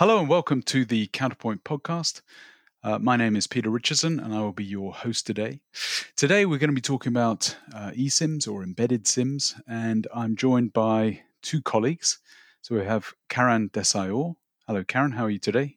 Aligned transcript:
Hello 0.00 0.18
and 0.18 0.30
welcome 0.30 0.62
to 0.62 0.86
the 0.86 1.08
Counterpoint 1.08 1.62
podcast. 1.62 2.22
Uh, 2.82 2.98
my 2.98 3.18
name 3.18 3.36
is 3.36 3.46
Peter 3.46 3.68
Richardson 3.68 4.18
and 4.18 4.32
I 4.32 4.40
will 4.40 4.54
be 4.54 4.64
your 4.64 4.94
host 4.94 5.26
today. 5.26 5.60
Today 6.16 6.46
we're 6.46 6.58
going 6.58 6.70
to 6.70 6.74
be 6.74 6.80
talking 6.80 7.12
about 7.12 7.54
uh, 7.74 7.90
eSIMs 7.90 8.50
or 8.50 8.62
embedded 8.62 9.06
SIMs, 9.06 9.56
and 9.68 10.06
I'm 10.14 10.36
joined 10.36 10.72
by 10.72 11.20
two 11.42 11.60
colleagues. 11.60 12.18
So 12.62 12.76
we 12.76 12.84
have 12.86 13.12
Karan 13.28 13.68
Desai. 13.68 14.36
Hello, 14.66 14.84
Karan. 14.84 15.12
How 15.12 15.26
are 15.26 15.30
you 15.30 15.38
today? 15.38 15.76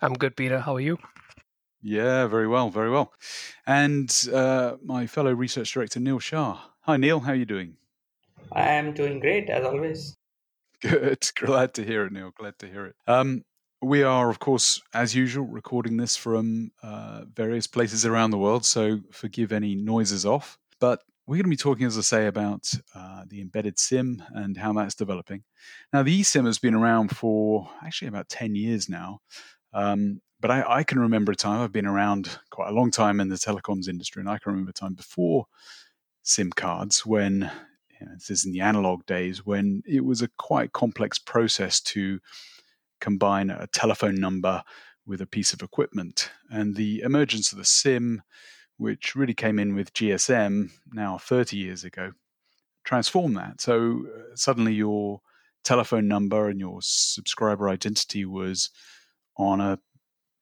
I'm 0.00 0.14
good, 0.14 0.36
Peter. 0.36 0.60
How 0.60 0.76
are 0.76 0.80
you? 0.80 0.96
Yeah, 1.82 2.28
very 2.28 2.48
well, 2.48 2.70
very 2.70 2.90
well. 2.90 3.12
And 3.66 4.10
uh, 4.32 4.76
my 4.82 5.06
fellow 5.06 5.34
research 5.34 5.70
director, 5.74 6.00
Neil 6.00 6.18
Shah. 6.18 6.58
Hi, 6.84 6.96
Neil. 6.96 7.20
How 7.20 7.32
are 7.32 7.34
you 7.34 7.44
doing? 7.44 7.76
I 8.52 8.70
am 8.70 8.94
doing 8.94 9.20
great, 9.20 9.50
as 9.50 9.66
always. 9.66 10.16
Good. 10.80 11.30
Glad 11.36 11.74
to 11.74 11.84
hear 11.84 12.06
it, 12.06 12.12
Neil. 12.12 12.32
Glad 12.34 12.58
to 12.60 12.66
hear 12.66 12.86
it. 12.86 12.96
Um, 13.06 13.44
we 13.82 14.02
are, 14.02 14.28
of 14.28 14.38
course, 14.38 14.82
as 14.92 15.14
usual, 15.14 15.46
recording 15.46 15.96
this 15.96 16.16
from 16.16 16.70
uh, 16.82 17.22
various 17.34 17.66
places 17.66 18.04
around 18.04 18.30
the 18.30 18.38
world, 18.38 18.64
so 18.64 19.00
forgive 19.10 19.52
any 19.52 19.74
noises 19.74 20.26
off. 20.26 20.58
But 20.80 21.02
we're 21.26 21.36
going 21.36 21.44
to 21.44 21.50
be 21.50 21.56
talking, 21.56 21.86
as 21.86 21.96
I 21.96 22.02
say, 22.02 22.26
about 22.26 22.72
uh, 22.94 23.24
the 23.28 23.40
embedded 23.40 23.78
SIM 23.78 24.22
and 24.34 24.56
how 24.56 24.72
that's 24.72 24.94
developing. 24.94 25.44
Now, 25.92 26.02
the 26.02 26.20
eSIM 26.20 26.44
has 26.46 26.58
been 26.58 26.74
around 26.74 27.16
for 27.16 27.70
actually 27.82 28.08
about 28.08 28.28
10 28.28 28.54
years 28.54 28.88
now. 28.88 29.20
Um, 29.72 30.20
but 30.40 30.50
I, 30.50 30.64
I, 30.66 30.82
can 30.82 30.98
remember 30.98 31.32
a 31.32 31.36
time, 31.36 31.60
I've 31.60 31.72
been 31.72 31.86
around 31.86 32.38
quite 32.50 32.70
a 32.70 32.74
long 32.74 32.90
time 32.90 33.20
in 33.20 33.28
the 33.28 33.36
telecoms 33.36 33.88
industry, 33.88 34.20
and 34.20 34.28
I 34.28 34.38
can 34.38 34.52
remember 34.52 34.70
a 34.70 34.74
time 34.74 34.94
before 34.94 35.46
SIM 36.22 36.50
cards 36.50 37.06
when, 37.06 37.50
you 38.00 38.06
know, 38.06 38.12
this 38.14 38.30
is 38.30 38.44
in 38.44 38.52
the 38.52 38.62
analog 38.62 39.06
days, 39.06 39.46
when 39.46 39.82
it 39.86 40.04
was 40.04 40.22
a 40.22 40.28
quite 40.38 40.72
complex 40.72 41.18
process 41.18 41.80
to 41.82 42.18
combine 43.00 43.50
a 43.50 43.66
telephone 43.68 44.16
number 44.16 44.62
with 45.06 45.20
a 45.20 45.26
piece 45.26 45.52
of 45.52 45.62
equipment. 45.62 46.30
And 46.50 46.76
the 46.76 47.00
emergence 47.00 47.52
of 47.52 47.58
the 47.58 47.64
SIM, 47.64 48.22
which 48.76 49.14
really 49.14 49.34
came 49.34 49.58
in 49.58 49.74
with 49.74 49.92
GSM 49.92 50.70
now 50.92 51.18
30 51.18 51.56
years 51.56 51.84
ago, 51.84 52.12
transformed 52.84 53.36
that. 53.36 53.60
So 53.60 54.04
uh, 54.06 54.36
suddenly 54.36 54.74
your 54.74 55.20
telephone 55.64 56.08
number 56.08 56.48
and 56.48 56.60
your 56.60 56.78
subscriber 56.80 57.68
identity 57.68 58.24
was 58.24 58.70
on 59.36 59.60
a 59.60 59.78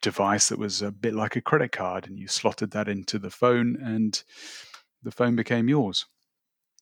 device 0.02 0.48
that 0.48 0.58
was 0.58 0.82
a 0.82 0.92
bit 0.92 1.14
like 1.14 1.36
a 1.36 1.40
credit 1.40 1.72
card, 1.72 2.06
and 2.06 2.18
you 2.18 2.28
slotted 2.28 2.70
that 2.72 2.88
into 2.88 3.18
the 3.18 3.30
phone, 3.30 3.76
and 3.82 4.22
the 5.02 5.10
phone 5.10 5.36
became 5.36 5.68
yours. 5.68 6.06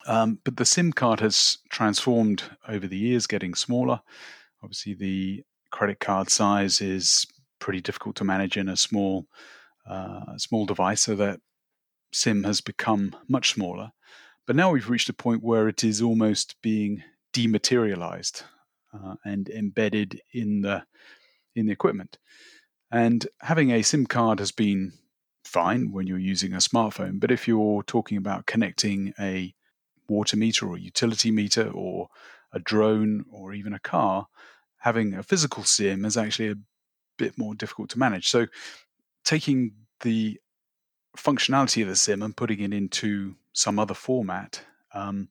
Um, 0.06 0.38
but 0.44 0.56
the 0.56 0.64
SIM 0.64 0.92
card 0.92 1.20
has 1.20 1.58
transformed 1.70 2.44
over 2.68 2.86
the 2.86 2.96
years, 2.96 3.26
getting 3.26 3.54
smaller. 3.54 4.00
Obviously, 4.62 4.94
the 4.94 5.44
credit 5.70 6.00
card 6.00 6.30
size 6.30 6.80
is 6.80 7.26
pretty 7.58 7.80
difficult 7.80 8.16
to 8.16 8.24
manage 8.24 8.56
in 8.56 8.68
a 8.68 8.76
small 8.76 9.26
uh, 9.88 10.36
small 10.36 10.66
device, 10.66 11.02
so 11.02 11.14
that 11.14 11.40
SIM 12.12 12.44
has 12.44 12.60
become 12.60 13.14
much 13.28 13.50
smaller. 13.50 13.90
But 14.46 14.56
now 14.56 14.70
we've 14.70 14.90
reached 14.90 15.08
a 15.08 15.14
point 15.14 15.42
where 15.42 15.68
it 15.68 15.84
is 15.84 16.02
almost 16.02 16.56
being 16.62 17.02
dematerialized 17.32 18.42
uh, 18.94 19.14
and 19.24 19.48
embedded 19.48 20.20
in 20.32 20.62
the 20.62 20.84
in 21.54 21.66
the 21.66 21.72
equipment. 21.72 22.18
And 22.90 23.26
having 23.40 23.70
a 23.72 23.82
SIM 23.82 24.06
card 24.06 24.38
has 24.38 24.52
been 24.52 24.92
fine 25.44 25.92
when 25.92 26.06
you're 26.06 26.18
using 26.18 26.52
a 26.52 26.58
smartphone, 26.58 27.20
but 27.20 27.30
if 27.30 27.48
you're 27.48 27.82
talking 27.82 28.18
about 28.18 28.46
connecting 28.46 29.12
a 29.18 29.54
water 30.08 30.36
meter 30.36 30.66
or 30.68 30.78
utility 30.78 31.30
meter 31.30 31.70
or 31.70 32.08
a 32.52 32.58
drone 32.60 33.24
or 33.30 33.52
even 33.52 33.72
a 33.72 33.78
car, 33.78 34.26
having 34.86 35.14
a 35.14 35.22
physical 35.24 35.64
SIM 35.64 36.04
is 36.04 36.16
actually 36.16 36.48
a 36.48 36.56
bit 37.18 37.36
more 37.36 37.56
difficult 37.56 37.88
to 37.90 37.98
manage. 37.98 38.28
So, 38.28 38.46
taking 39.24 39.72
the 40.02 40.40
functionality 41.16 41.82
of 41.82 41.88
the 41.88 41.96
SIM 41.96 42.22
and 42.22 42.36
putting 42.36 42.60
it 42.60 42.72
into 42.72 43.34
some 43.52 43.80
other 43.80 43.94
format 43.94 44.60
um, 44.94 45.28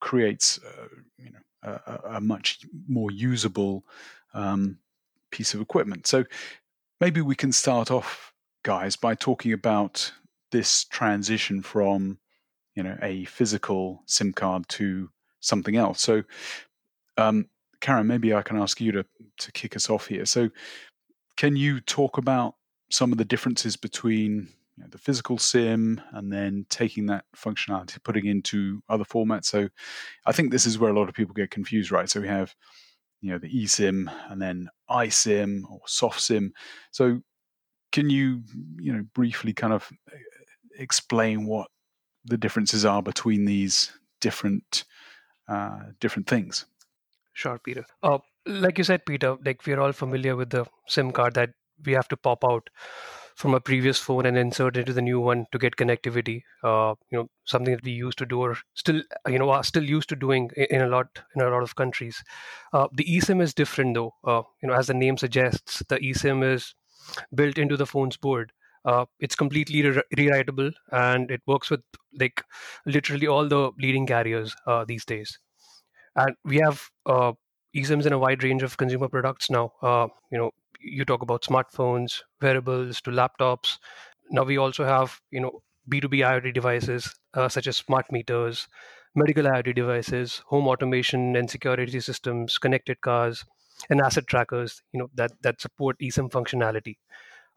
creates, 0.00 0.58
uh, 0.64 0.88
you 1.18 1.30
know, 1.30 1.44
a, 1.62 2.16
a, 2.16 2.20
much 2.22 2.60
more 2.88 3.10
usable 3.10 3.84
um, 4.32 4.78
piece 5.30 5.52
of 5.52 5.60
equipment. 5.60 6.06
So, 6.06 6.24
maybe 7.02 7.20
we 7.20 7.34
can 7.34 7.52
start 7.52 7.90
off, 7.90 8.32
guys, 8.62 8.96
by 8.96 9.14
talking 9.14 9.52
about 9.52 10.10
this 10.52 10.84
transition 10.84 11.60
from, 11.60 12.18
you 12.74 12.82
know, 12.82 12.96
a 13.02 13.26
physical 13.26 14.00
SIM 14.06 14.32
card 14.32 14.66
to 14.70 15.10
something 15.40 15.76
else. 15.76 16.00
So, 16.00 16.22
um, 17.18 17.50
Karan, 17.84 18.06
maybe 18.06 18.32
I 18.32 18.40
can 18.40 18.56
ask 18.56 18.80
you 18.80 18.92
to 18.92 19.04
to 19.36 19.52
kick 19.52 19.76
us 19.76 19.90
off 19.90 20.06
here. 20.06 20.24
So, 20.24 20.48
can 21.36 21.54
you 21.54 21.80
talk 21.80 22.16
about 22.16 22.54
some 22.90 23.12
of 23.12 23.18
the 23.18 23.26
differences 23.26 23.76
between 23.76 24.48
you 24.76 24.84
know, 24.84 24.88
the 24.90 24.96
physical 24.96 25.36
sim 25.36 26.00
and 26.12 26.32
then 26.32 26.64
taking 26.70 27.04
that 27.06 27.26
functionality, 27.36 28.02
putting 28.02 28.24
into 28.24 28.82
other 28.88 29.04
formats? 29.04 29.44
So, 29.44 29.68
I 30.24 30.32
think 30.32 30.50
this 30.50 30.64
is 30.64 30.78
where 30.78 30.90
a 30.90 30.98
lot 30.98 31.10
of 31.10 31.14
people 31.14 31.34
get 31.34 31.50
confused, 31.50 31.92
right? 31.92 32.08
So 32.08 32.22
we 32.22 32.28
have 32.28 32.54
you 33.20 33.30
know 33.30 33.38
the 33.38 33.52
eSIM 33.52 34.10
and 34.30 34.40
then 34.40 34.70
iSIM 34.88 35.70
or 35.70 35.80
soft 35.86 36.22
SIM. 36.22 36.54
So, 36.90 37.20
can 37.92 38.08
you 38.08 38.40
you 38.78 38.94
know 38.94 39.04
briefly 39.14 39.52
kind 39.52 39.74
of 39.74 39.92
uh, 40.10 40.16
explain 40.78 41.44
what 41.44 41.68
the 42.24 42.38
differences 42.38 42.86
are 42.86 43.02
between 43.02 43.44
these 43.44 43.92
different 44.22 44.84
uh, 45.48 45.80
different 46.00 46.26
things? 46.26 46.64
Sure, 47.34 47.58
Peter. 47.58 47.84
Uh, 48.02 48.18
like 48.46 48.78
you 48.78 48.84
said, 48.84 49.04
Peter, 49.06 49.36
like 49.44 49.66
we're 49.66 49.80
all 49.80 49.92
familiar 49.92 50.36
with 50.36 50.50
the 50.50 50.64
SIM 50.88 51.12
card 51.12 51.34
that 51.34 51.50
we 51.84 51.92
have 51.92 52.08
to 52.08 52.16
pop 52.16 52.44
out 52.44 52.70
from 53.36 53.54
a 53.54 53.60
previous 53.60 53.98
phone 53.98 54.26
and 54.26 54.38
insert 54.38 54.76
into 54.76 54.92
the 54.92 55.02
new 55.02 55.20
one 55.20 55.46
to 55.52 55.58
get 55.58 55.76
connectivity. 55.76 56.42
Uh, 56.62 56.94
you 57.10 57.18
know, 57.18 57.28
something 57.44 57.74
that 57.74 57.84
we 57.84 57.92
used 57.92 58.18
to 58.18 58.26
do 58.26 58.40
or 58.40 58.56
still, 58.74 59.02
you 59.28 59.38
know, 59.38 59.50
are 59.50 59.64
still 59.64 59.84
used 59.84 60.08
to 60.10 60.16
doing 60.16 60.50
in 60.56 60.82
a 60.82 60.88
lot 60.88 61.08
in 61.36 61.42
a 61.42 61.50
lot 61.50 61.62
of 61.64 61.76
countries. 61.76 62.22
Uh, 62.72 62.88
the 62.92 63.04
eSIM 63.04 63.42
is 63.42 63.54
different, 63.54 63.94
though. 63.94 64.14
Uh, 64.24 64.42
you 64.62 64.68
know, 64.68 64.74
as 64.74 64.86
the 64.88 64.94
name 64.94 65.16
suggests, 65.18 65.82
the 65.88 65.98
eSIM 65.98 66.44
is 66.54 66.74
built 67.34 67.58
into 67.58 67.76
the 67.76 67.86
phone's 67.86 68.16
board. 68.16 68.52
Uh, 68.84 69.06
it's 69.20 69.36
completely 69.36 69.82
re- 69.82 70.02
rewritable 70.16 70.72
and 70.92 71.30
it 71.30 71.42
works 71.46 71.70
with 71.70 71.82
like 72.20 72.42
literally 72.86 73.26
all 73.26 73.48
the 73.48 73.72
leading 73.78 74.06
carriers 74.06 74.54
uh, 74.66 74.84
these 74.84 75.04
days 75.06 75.38
and 76.16 76.34
we 76.44 76.58
have 76.58 76.82
uh, 77.06 77.32
eSIMs 77.76 78.06
in 78.06 78.12
a 78.12 78.18
wide 78.18 78.42
range 78.42 78.62
of 78.62 78.76
consumer 78.76 79.08
products 79.08 79.50
now. 79.50 79.72
Uh, 79.82 80.08
you 80.30 80.38
know, 80.38 80.50
you 80.80 81.04
talk 81.04 81.22
about 81.22 81.42
smartphones, 81.42 82.22
wearables, 82.40 83.00
to 83.02 83.10
laptops. 83.10 83.78
Now 84.30 84.44
we 84.44 84.58
also 84.58 84.84
have 84.84 85.20
you 85.30 85.40
know 85.40 85.62
B2B 85.90 86.20
IoT 86.20 86.54
devices 86.54 87.14
uh, 87.34 87.48
such 87.48 87.66
as 87.66 87.76
smart 87.76 88.10
meters, 88.10 88.68
medical 89.14 89.44
IoT 89.44 89.74
devices, 89.74 90.42
home 90.46 90.66
automation 90.68 91.36
and 91.36 91.50
security 91.50 92.00
systems, 92.00 92.58
connected 92.58 93.00
cars, 93.00 93.44
and 93.90 94.00
asset 94.00 94.26
trackers. 94.26 94.82
You 94.92 95.00
know 95.00 95.10
that 95.14 95.32
that 95.42 95.60
support 95.60 95.98
eSIM 96.00 96.30
functionality. 96.30 96.96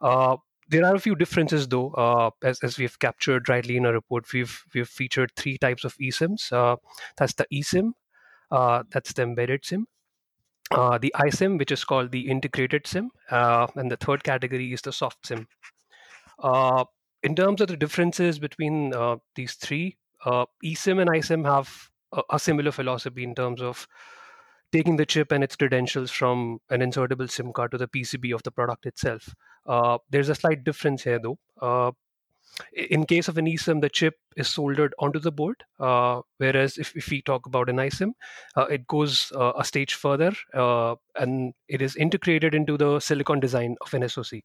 Uh, 0.02 0.38
there 0.70 0.86
are 0.86 0.96
a 0.96 1.00
few 1.00 1.16
differences 1.16 1.68
though, 1.68 1.92
uh, 1.92 2.30
as, 2.44 2.60
as 2.62 2.78
we've 2.78 3.00
captured 3.00 3.48
rightly 3.48 3.78
in 3.78 3.86
our 3.86 3.94
report. 3.94 4.32
We've 4.34 4.64
we've 4.74 4.88
featured 4.88 5.32
three 5.36 5.58
types 5.58 5.84
of 5.86 5.96
eSIMs. 5.98 6.52
Uh, 6.52 6.78
that's 7.18 7.34
the 7.34 7.48
eSIM, 7.54 7.94
that's 8.50 9.14
the 9.14 9.24
embedded 9.24 9.66
SIM. 9.66 9.88
Uh, 10.72 10.98
the 10.98 11.14
iSIM, 11.18 11.58
which 11.58 11.72
is 11.72 11.84
called 11.84 12.12
the 12.12 12.28
integrated 12.30 12.86
SIM, 12.86 13.10
uh, 13.32 13.68
and 13.76 13.90
the 13.90 13.98
third 13.98 14.24
category 14.24 14.74
is 14.74 14.82
the 14.82 14.92
soft 14.92 15.26
SIM. 15.26 15.48
Uh, 16.40 16.84
in 17.24 17.36
terms 17.36 17.62
of 17.62 17.70
the 17.70 17.78
differences 17.78 18.38
between 18.38 18.94
uh, 18.94 19.16
these 19.36 19.54
three, 19.54 19.98
uh, 20.26 20.46
eSIM 20.66 21.00
and 21.00 21.10
iSIM 21.10 21.46
have 21.46 21.90
a, 22.12 22.22
a, 22.32 22.40
similar 22.40 22.72
philosophy 22.72 23.24
in 23.24 23.34
terms 23.34 23.62
of 23.62 23.88
taking 24.74 24.98
the 24.98 25.06
chip 25.06 25.32
and 25.32 25.44
its 25.44 25.56
credentials 25.56 26.12
from 26.12 26.60
an 26.70 26.82
insertable 26.82 27.32
SIM 27.32 27.54
card 27.54 27.72
to 27.72 27.78
the 27.78 27.88
PCB 27.88 28.36
of 28.36 28.44
the 28.44 28.52
product 28.52 28.86
itself. 28.86 29.34
there's 30.10 30.30
a 30.30 30.36
slight 30.36 30.66
difference 30.66 31.04
here, 31.04 31.20
though 31.20 31.96
in 32.74 33.06
case 33.06 33.28
of 33.28 33.38
an 33.38 33.46
eSIM, 33.46 33.82
the 33.82 33.90
chip 33.90 34.16
is 34.36 34.48
soldered 34.48 34.94
onto 35.00 35.20
the 35.20 35.32
board. 35.32 35.64
Uh, 35.80 36.22
whereas 36.38 36.78
if, 36.78 36.96
if 36.96 37.10
we 37.10 37.22
talk 37.22 37.46
about 37.46 37.70
an 37.70 37.78
iSIM, 37.78 38.12
uh, 38.56 38.66
it 38.66 38.88
goes 38.88 39.32
uh, 39.36 39.54
a 39.58 39.64
stage 39.64 39.94
further 39.94 40.32
uh, 40.54 40.96
and 41.16 41.54
it 41.68 41.82
is 41.82 41.96
integrated 41.96 42.54
into 42.54 42.78
the 42.78 43.00
silicon 43.00 43.40
design 43.40 43.76
of 43.82 43.94
an 43.94 44.08
SoC. 44.08 44.42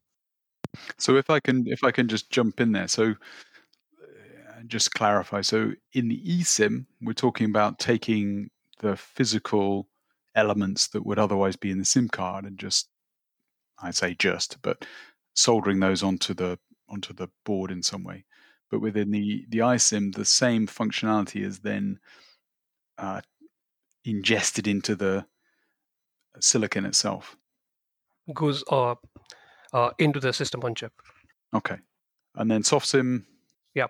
So 0.97 1.17
if 1.17 1.29
I 1.29 1.39
can, 1.39 1.65
if 1.67 1.83
I 1.83 1.91
can 1.91 2.07
just 2.07 2.31
jump 2.31 2.59
in 2.59 2.71
there, 2.71 2.87
so 2.87 3.11
uh, 3.11 4.63
just 4.65 4.93
clarify. 4.93 5.41
So 5.41 5.73
in 5.93 6.07
the 6.07 6.21
eSIM, 6.25 6.85
we're 7.01 7.13
talking 7.13 7.49
about 7.49 7.79
taking 7.79 8.49
the 8.79 8.95
physical 8.95 9.87
elements 10.35 10.87
that 10.87 11.05
would 11.05 11.19
otherwise 11.19 11.55
be 11.55 11.69
in 11.69 11.77
the 11.77 11.85
SIM 11.85 12.09
card 12.09 12.45
and 12.45 12.57
just, 12.57 12.89
I'd 13.81 13.95
say 13.95 14.15
just, 14.17 14.57
but 14.61 14.85
soldering 15.35 15.79
those 15.79 16.03
onto 16.03 16.33
the 16.33 16.57
onto 16.93 17.13
the 17.13 17.27
board 17.43 17.71
in 17.71 17.83
some 17.83 18.03
way. 18.03 18.25
But 18.71 18.79
within 18.79 19.11
the 19.11 19.45
the 19.49 19.59
iSIM, 19.59 20.15
the 20.15 20.25
same 20.25 20.67
functionality 20.67 21.43
is 21.43 21.59
then 21.59 21.99
uh, 22.97 23.21
ingested 24.05 24.67
into 24.67 24.95
the 24.95 25.25
silicon 26.39 26.85
itself. 26.85 27.35
goes 28.33 28.63
uh, 28.71 28.95
uh, 29.73 29.91
into 29.99 30.19
the 30.19 30.33
system 30.33 30.61
on 30.63 30.75
chip. 30.75 30.93
Okay. 31.53 31.77
And 32.35 32.49
then 32.49 32.63
soft 32.63 32.87
SIM. 32.87 33.25
Yeah. 33.75 33.87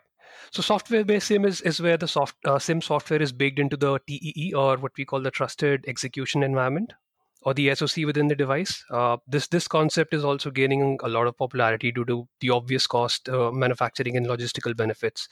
So 0.51 0.61
software-based 0.61 1.27
SIM 1.27 1.45
is, 1.45 1.61
is 1.61 1.79
where 1.81 1.97
the 1.97 2.07
soft 2.07 2.35
uh, 2.45 2.59
SIM 2.59 2.81
software 2.81 3.21
is 3.21 3.31
baked 3.31 3.59
into 3.59 3.77
the 3.77 3.99
TEE 4.07 4.53
or 4.55 4.77
what 4.77 4.91
we 4.97 5.05
call 5.05 5.21
the 5.21 5.31
trusted 5.31 5.85
execution 5.87 6.43
environment 6.43 6.93
or 7.45 7.53
the 7.53 7.73
SoC 7.75 8.05
within 8.05 8.27
the 8.27 8.35
device. 8.35 8.83
Uh, 8.89 9.17
this 9.27 9.47
this 9.47 9.67
concept 9.67 10.13
is 10.13 10.23
also 10.23 10.49
gaining 10.49 10.97
a 11.03 11.09
lot 11.09 11.27
of 11.27 11.37
popularity 11.37 11.91
due 11.91 12.05
to 12.05 12.27
the 12.39 12.49
obvious 12.49 12.87
cost, 12.87 13.29
uh, 13.29 13.51
manufacturing, 13.51 14.17
and 14.17 14.27
logistical 14.27 14.75
benefits. 14.75 15.27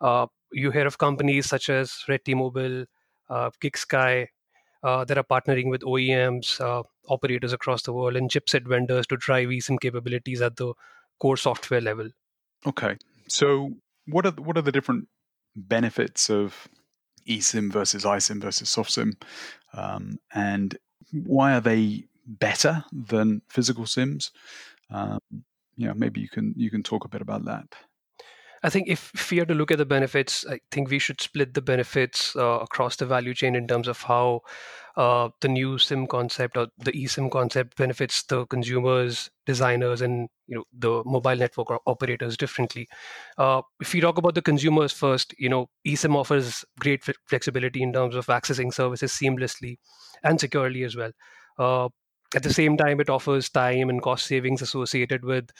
Uh, 0.00 0.26
you 0.52 0.70
hear 0.70 0.86
of 0.86 0.98
companies 0.98 1.46
such 1.46 1.68
as 1.68 1.92
Redtea 2.08 2.34
Mobile, 2.34 2.84
uh, 3.28 3.50
GigSky, 3.62 4.26
uh, 4.82 5.04
that 5.04 5.18
are 5.18 5.24
partnering 5.24 5.70
with 5.70 5.82
OEMs, 5.82 6.60
uh, 6.60 6.82
operators 7.08 7.52
across 7.52 7.82
the 7.82 7.92
world, 7.92 8.16
and 8.16 8.30
chipset 8.30 8.66
vendors 8.66 9.06
to 9.08 9.16
drive 9.16 9.48
eSIM 9.48 9.80
capabilities 9.80 10.40
at 10.40 10.56
the 10.56 10.72
core 11.20 11.36
software 11.36 11.80
level. 11.80 12.08
Okay, 12.66 12.96
so 13.28 13.72
what 14.06 14.26
are 14.26 14.32
what 14.32 14.56
are 14.56 14.62
the 14.62 14.72
different 14.72 15.08
benefits 15.54 16.30
of 16.30 16.68
eSIM 17.28 17.70
versus 17.70 18.04
iSIM 18.04 18.40
versus 18.40 18.74
SoftSIM, 18.74 19.12
um, 19.74 20.18
and 20.34 20.78
why 21.12 21.54
are 21.54 21.60
they 21.60 22.04
better 22.26 22.84
than 22.92 23.42
physical 23.48 23.86
SIMs? 23.86 24.30
Um, 24.90 25.20
yeah, 25.76 25.92
maybe 25.94 26.20
you 26.20 26.28
can 26.28 26.54
you 26.56 26.70
can 26.70 26.82
talk 26.82 27.04
a 27.04 27.08
bit 27.08 27.22
about 27.22 27.44
that. 27.46 27.74
I 28.62 28.68
think 28.68 28.88
if, 28.88 29.10
if 29.14 29.30
we 29.30 29.40
are 29.40 29.46
to 29.46 29.54
look 29.54 29.70
at 29.70 29.78
the 29.78 29.86
benefits, 29.86 30.44
I 30.48 30.60
think 30.70 30.90
we 30.90 30.98
should 30.98 31.20
split 31.20 31.54
the 31.54 31.62
benefits 31.62 32.36
uh, 32.36 32.58
across 32.60 32.96
the 32.96 33.06
value 33.06 33.32
chain 33.32 33.54
in 33.54 33.66
terms 33.66 33.88
of 33.88 34.02
how 34.02 34.42
uh, 34.96 35.30
the 35.40 35.48
new 35.48 35.78
SIM 35.78 36.06
concept 36.06 36.56
or 36.56 36.66
the 36.78 36.92
eSIM 36.92 37.30
concept 37.30 37.76
benefits 37.76 38.22
the 38.24 38.44
consumers, 38.46 39.30
designers, 39.46 40.02
and 40.02 40.28
you 40.46 40.56
know 40.56 40.64
the 40.76 41.02
mobile 41.06 41.36
network 41.36 41.68
operators 41.86 42.36
differently. 42.36 42.86
Uh, 43.38 43.62
if 43.80 43.94
we 43.94 44.00
talk 44.00 44.18
about 44.18 44.34
the 44.34 44.42
consumers 44.42 44.92
first, 44.92 45.34
you 45.38 45.48
know 45.48 45.70
eSIM 45.86 46.14
offers 46.14 46.64
great 46.78 47.02
flexibility 47.28 47.82
in 47.82 47.92
terms 47.92 48.14
of 48.14 48.26
accessing 48.26 48.74
services 48.74 49.12
seamlessly 49.12 49.76
and 50.22 50.38
securely 50.38 50.82
as 50.84 50.96
well. 50.96 51.12
Uh, 51.58 51.88
at 52.34 52.42
the 52.42 52.52
same 52.52 52.76
time, 52.76 53.00
it 53.00 53.10
offers 53.10 53.48
time 53.48 53.88
and 53.88 54.02
cost 54.02 54.26
savings 54.26 54.62
associated 54.62 55.24
with 55.24 55.50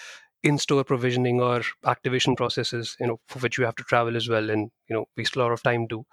in-store 0.43 0.85
provisioning 0.85 1.41
or 1.41 1.63
activation 1.85 2.35
processes 2.35 2.97
you 2.99 3.07
know 3.07 3.21
for 3.29 3.41
which 3.41 3.59
you 3.59 3.65
have 3.65 3.77
to 3.77 3.85
travel 3.85 4.17
as 4.17 4.29
well 4.29 4.51
and 4.51 4.71
you 4.89 4.97
know 4.97 5.05
waste 5.17 5.37
a 5.37 5.39
lot 5.39 5.53
of 5.53 5.63
time 5.63 5.87
to 5.87 6.05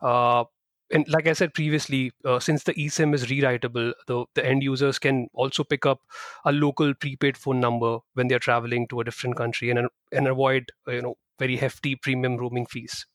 uh, 0.00 0.44
and 0.90 1.08
like 1.08 1.26
I 1.26 1.32
said 1.32 1.54
previously, 1.54 2.12
uh, 2.24 2.38
since 2.38 2.64
the 2.64 2.74
eSIM 2.74 3.14
is 3.14 3.26
rewritable, 3.26 3.94
the, 4.06 4.26
the 4.34 4.46
end 4.46 4.62
users 4.62 4.98
can 4.98 5.28
also 5.32 5.64
pick 5.64 5.86
up 5.86 6.00
a 6.44 6.52
local 6.52 6.94
prepaid 6.94 7.36
phone 7.36 7.58
number 7.58 7.98
when 8.12 8.28
they're 8.28 8.38
traveling 8.38 8.86
to 8.88 9.00
a 9.00 9.04
different 9.04 9.36
country 9.36 9.70
and 9.70 9.88
and 10.12 10.28
avoid 10.28 10.70
you 10.86 11.00
know 11.00 11.16
very 11.38 11.56
hefty 11.56 11.96
premium 11.96 12.36
roaming 12.36 12.66
fees. 12.66 13.06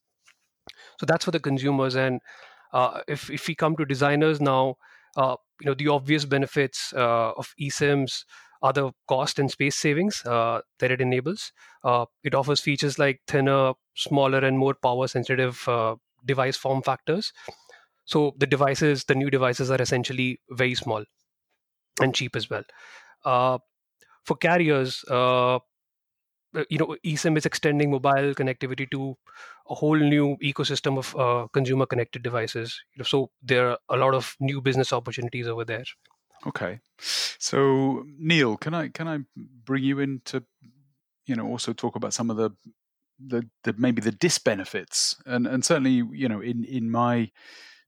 So 1.00 1.06
that's 1.06 1.26
for 1.26 1.32
the 1.32 1.40
consumers. 1.40 1.96
And 1.96 2.22
uh, 2.74 3.02
if 3.08 3.30
if 3.30 3.48
we 3.48 3.56
come 3.56 3.76
to 3.78 3.86
designers 3.86 4.42
now, 4.42 4.76
uh, 5.16 5.36
you 5.62 5.66
know 5.66 5.74
the 5.74 5.88
obvious 5.88 6.26
benefits 6.26 6.94
uh, 6.94 7.32
of 7.34 7.54
eSIMs 7.60 8.24
other 8.62 8.92
cost 9.08 9.40
and 9.40 9.50
space 9.50 9.78
savings 9.78 10.26
uh, 10.26 10.60
that 10.80 10.92
it 10.92 11.00
enables. 11.00 11.54
Uh, 11.84 12.06
it 12.24 12.36
offers 12.36 12.60
features 12.60 13.00
like 13.00 13.22
thinner, 13.26 13.74
smaller, 13.96 14.40
and 14.40 14.58
more 14.60 14.74
power 14.74 15.08
sensitive 15.08 15.66
uh, 15.70 15.96
device 16.26 16.58
form 16.58 16.82
factors. 16.82 17.32
So 18.06 18.36
the 18.38 18.48
devices, 18.48 19.06
the 19.06 19.16
new 19.16 19.30
devices, 19.30 19.72
are 19.72 19.82
essentially 19.82 20.42
very 20.52 20.76
small 20.76 21.06
and 22.02 22.16
cheap 22.16 22.36
as 22.36 22.50
well. 22.50 22.64
Uh, 23.26 23.60
for 24.26 24.38
carriers, 24.38 25.04
uh, 25.06 25.60
you 26.70 26.78
know, 26.80 26.98
eSIM 27.06 27.38
is 27.38 27.46
extending 27.46 27.92
mobile 27.92 28.34
connectivity 28.34 28.90
to 28.90 29.16
a 29.70 29.76
whole 29.76 29.98
new 29.98 30.36
ecosystem 30.44 30.98
of 30.98 31.52
consumer 31.52 31.86
connected 31.86 32.24
devices. 32.24 32.82
So 33.04 33.30
there 33.42 33.70
are 33.70 33.78
a 33.90 33.98
lot 33.98 34.14
of 34.14 34.36
new 34.40 34.62
business 34.62 34.92
opportunities 34.92 35.48
over 35.48 35.64
there. 35.64 35.84
Okay, 36.48 36.80
so 36.98 38.06
Neil, 38.18 38.56
can 38.58 38.74
I 38.74 38.88
can 38.88 39.08
I 39.08 39.20
bring 39.36 39.84
you 39.84 40.00
in 40.00 40.22
to, 40.26 40.44
you 41.26 41.36
know, 41.36 41.46
also 41.46 41.74
talk 41.74 41.96
about 41.96 42.14
some 42.14 42.30
of 42.30 42.38
the 42.38 42.52
the, 43.20 43.46
the 43.66 43.76
maybe 43.78 44.02
the 44.02 44.14
disbenefits 44.14 45.16
and 45.26 45.46
and 45.46 45.66
certainly 45.66 46.02
you 46.14 46.30
know 46.30 46.40
in 46.40 46.64
in 46.64 46.90
my 46.90 47.30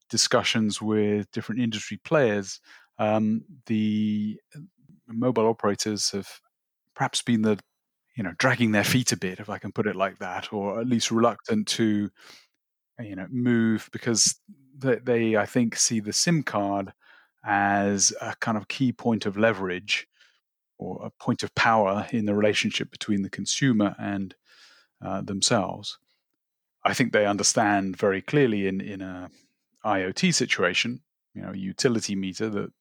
discussions 0.10 0.82
with 0.82 1.32
different 1.32 1.62
industry 1.62 1.98
players, 2.04 2.60
um, 3.00 3.44
the 3.66 4.38
mobile 5.08 5.48
operators 5.48 6.12
have 6.12 6.30
perhaps 6.94 7.22
been 7.22 7.42
the 7.42 7.58
you 8.22 8.28
know 8.28 8.36
dragging 8.38 8.72
their 8.72 8.84
feet 8.84 9.12
a 9.12 9.18
bit, 9.18 9.40
if 9.40 9.50
I 9.50 9.58
can 9.58 9.72
put 9.72 9.88
it 9.88 9.96
like 9.96 10.20
that, 10.20 10.54
or 10.54 10.80
at 10.80 10.86
least 10.86 11.10
reluctant 11.10 11.68
to 11.70 12.12
you 13.00 13.16
know 13.16 13.26
move 13.32 13.90
because 13.92 14.40
they, 14.78 14.98
they 14.98 15.36
I 15.36 15.48
think 15.48 15.76
see 15.76 16.00
the 16.00 16.14
SIM 16.14 16.44
card 16.44 16.94
as 17.44 18.14
a 18.22 18.36
kind 18.36 18.60
of 18.60 18.68
key 18.68 18.92
point 18.92 19.26
of 19.26 19.38
leverage 19.38 20.08
or 20.78 21.04
a 21.04 21.10
point 21.10 21.42
of 21.42 21.56
power 21.56 22.06
in 22.12 22.28
the 22.28 22.36
relationship 22.36 22.92
between 22.92 23.24
the 23.24 23.30
consumer 23.32 23.96
and 23.98 24.36
uh, 25.04 25.22
themselves. 25.22 25.98
I 26.86 26.94
think 26.94 27.14
they 27.14 27.26
understand 27.26 27.98
very 27.98 28.22
clearly 28.22 28.68
in 28.68 28.82
in 28.82 29.02
a 29.02 29.32
IoT 29.84 30.36
situation, 30.36 31.02
you 31.34 31.42
know, 31.42 31.54
utility 31.54 32.16
meter 32.16 32.52
that 32.52 32.72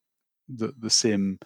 the 0.51 0.75
the 0.79 0.91
sim, 0.91 1.39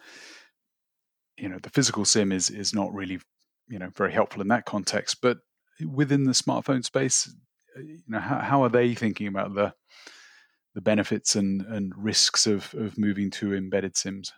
you 1.37 1.47
know, 1.47 1.59
the 1.59 1.69
physical 1.69 2.03
sim 2.03 2.33
is 2.33 2.49
is 2.49 2.73
not 2.73 2.93
really 2.93 3.21
you 3.67 3.79
know 3.79 3.89
very 3.95 4.11
helpful 4.11 4.41
in 4.41 4.47
that 4.49 4.65
context. 4.65 5.21
But 5.21 5.39
within 5.85 6.23
the 6.23 6.31
smartphone 6.31 6.83
space, 6.83 7.33
you 7.77 8.01
know, 8.07 8.19
how 8.19 8.39
how 8.39 8.63
are 8.63 8.69
they 8.69 8.93
thinking 8.95 9.27
about 9.27 9.55
the 9.55 9.73
the 10.73 10.81
benefits 10.81 11.35
and, 11.35 11.61
and 11.61 11.93
risks 11.95 12.45
of, 12.45 12.73
of 12.75 12.97
moving 12.97 13.31
to 13.31 13.53
embedded 13.53 13.95
sims? 13.95 14.33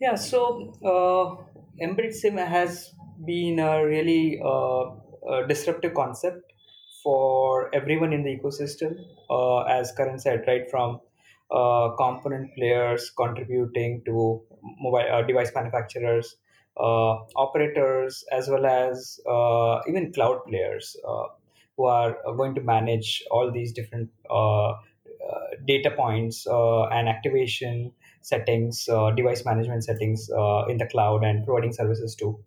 Yeah, 0.00 0.16
so 0.16 0.74
uh, 0.84 1.82
embedded 1.82 2.14
sim 2.14 2.36
has 2.36 2.92
been 3.24 3.60
a 3.60 3.86
really 3.86 4.40
uh, 4.44 4.90
a 5.32 5.46
disruptive 5.48 5.94
concept 5.94 6.52
for 7.02 7.74
everyone 7.74 8.12
in 8.12 8.24
the 8.24 8.36
ecosystem, 8.36 8.96
uh, 9.30 9.60
as 9.62 9.92
Karan 9.92 10.18
said, 10.18 10.44
right 10.46 10.68
from 10.70 11.00
uh, 11.50 11.90
component 11.96 12.54
players 12.56 13.10
contributing 13.16 14.02
to 14.04 14.42
mobile 14.80 15.06
uh, 15.10 15.22
device 15.22 15.52
manufacturers, 15.54 16.34
uh, 16.34 16.45
Uh, 16.78 17.24
operators, 17.36 18.22
as 18.30 18.48
well 18.48 18.66
as 18.66 19.18
uh, 19.26 19.80
even 19.88 20.12
cloud 20.12 20.44
players 20.46 20.94
uh, 21.08 21.24
who 21.74 21.86
are 21.86 22.18
going 22.36 22.54
to 22.54 22.60
manage 22.60 23.24
all 23.30 23.50
these 23.50 23.72
different 23.72 24.10
uh, 24.30 24.74
data 25.66 25.90
points 25.90 26.46
uh, 26.46 26.84
and 26.88 27.08
activation 27.08 27.90
settings, 28.20 28.88
uh, 28.90 29.10
device 29.12 29.42
management 29.46 29.84
settings 29.84 30.28
in 30.68 30.76
the 30.76 30.86
cloud, 30.90 31.24
and 31.24 31.46
providing 31.46 31.72
services 31.72 32.14
to 32.14 32.38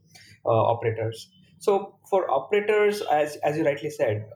operators. 0.46 1.30
So 1.58 1.96
for 2.08 2.30
operators, 2.30 3.02
as 3.02 3.36
as 3.38 3.58
you 3.58 3.66
rightly 3.66 3.90
said, 3.90 4.30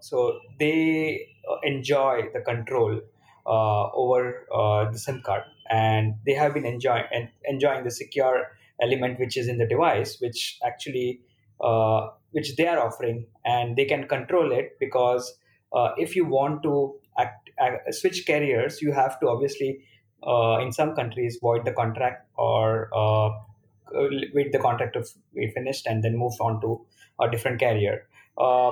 so 0.00 0.40
they 0.58 1.28
enjoy 1.62 2.22
the 2.32 2.40
control 2.40 3.02
over 3.46 4.46
the 4.90 4.98
SIM 4.98 5.20
card, 5.22 5.42
and 5.68 6.14
they 6.24 6.32
have 6.32 6.54
been 6.54 6.64
enjoying 6.64 7.04
enjoying 7.44 7.84
the 7.84 7.90
secure 7.90 8.57
element 8.82 9.18
which 9.18 9.36
is 9.36 9.48
in 9.48 9.58
the 9.58 9.66
device, 9.66 10.18
which 10.20 10.58
actually 10.64 11.20
uh, 11.60 12.08
which 12.32 12.56
they 12.56 12.66
are 12.66 12.78
offering, 12.78 13.26
and 13.44 13.76
they 13.76 13.84
can 13.84 14.06
control 14.06 14.52
it 14.52 14.76
because 14.78 15.34
uh, 15.72 15.90
if 15.96 16.14
you 16.14 16.24
want 16.24 16.62
to 16.62 16.94
act, 17.18 17.50
act, 17.58 17.94
switch 17.94 18.26
carriers, 18.26 18.80
you 18.80 18.92
have 18.92 19.18
to 19.20 19.28
obviously, 19.28 19.80
uh, 20.26 20.58
in 20.60 20.72
some 20.72 20.94
countries, 20.94 21.38
void 21.40 21.64
the 21.64 21.72
contract 21.72 22.26
or 22.36 22.88
uh, 22.94 23.30
wait 24.34 24.52
the 24.52 24.58
contract 24.58 24.94
to 24.94 25.04
be 25.34 25.50
finished 25.54 25.86
and 25.86 26.02
then 26.02 26.16
move 26.16 26.34
on 26.40 26.60
to 26.60 26.84
a 27.20 27.30
different 27.30 27.58
carrier. 27.58 28.06
Uh, 28.38 28.70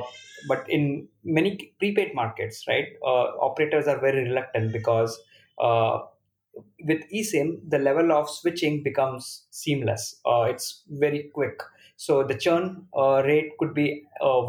but 0.49 0.65
in 0.69 1.09
many 1.25 1.73
prepaid 1.79 2.15
markets, 2.15 2.65
right, 2.69 2.87
uh, 3.05 3.35
operators 3.41 3.89
are 3.89 4.01
very 4.01 4.29
reluctant 4.29 4.73
because 4.73 5.19
uh, 5.61 5.99
with 6.85 7.03
eSIM, 7.15 7.61
the 7.69 7.79
level 7.79 8.13
of 8.13 8.29
switching 8.31 8.83
becomes 8.83 9.47
seamless. 9.51 10.21
it's 10.27 10.83
very 10.89 11.31
quick. 11.35 11.61
So 11.97 12.23
the 12.23 12.35
churn 12.35 12.87
rate 12.95 13.53
could 13.59 13.75
be 13.75 14.05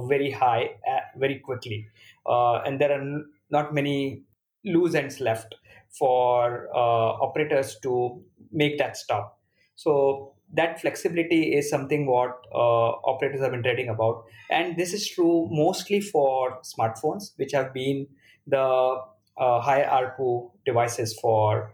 very 0.08 0.32
high 0.32 0.72
very 1.18 1.40
quickly 1.40 1.88
uh, 2.28 2.62
and 2.66 2.80
there 2.80 2.92
are 2.92 3.22
not 3.50 3.74
many 3.74 4.24
loose 4.66 4.96
ends 4.96 5.20
left 5.20 5.56
for 5.98 6.68
uh, 6.76 7.12
operators 7.24 7.78
to 7.82 8.22
make 8.52 8.78
that 8.78 8.98
stop. 8.98 9.40
So 9.76 10.34
that 10.54 10.80
flexibility 10.82 11.56
is 11.56 11.70
something 11.70 12.06
what 12.06 12.38
uh, 12.54 12.58
operators 12.58 13.42
have 13.42 13.52
been 13.52 13.64
trading 13.64 13.90
about, 13.90 14.26
and 14.50 14.78
this 14.78 14.94
is 14.94 15.08
true 15.08 15.48
mostly 15.52 16.02
for 16.02 16.60
smartphones, 16.62 17.32
which 17.38 17.52
have 17.54 17.74
been 17.74 18.08
the 18.46 19.02
uh, 19.38 19.62
higher 19.62 19.86
ARPU 19.86 20.52
devices 20.66 21.18
for 21.20 21.74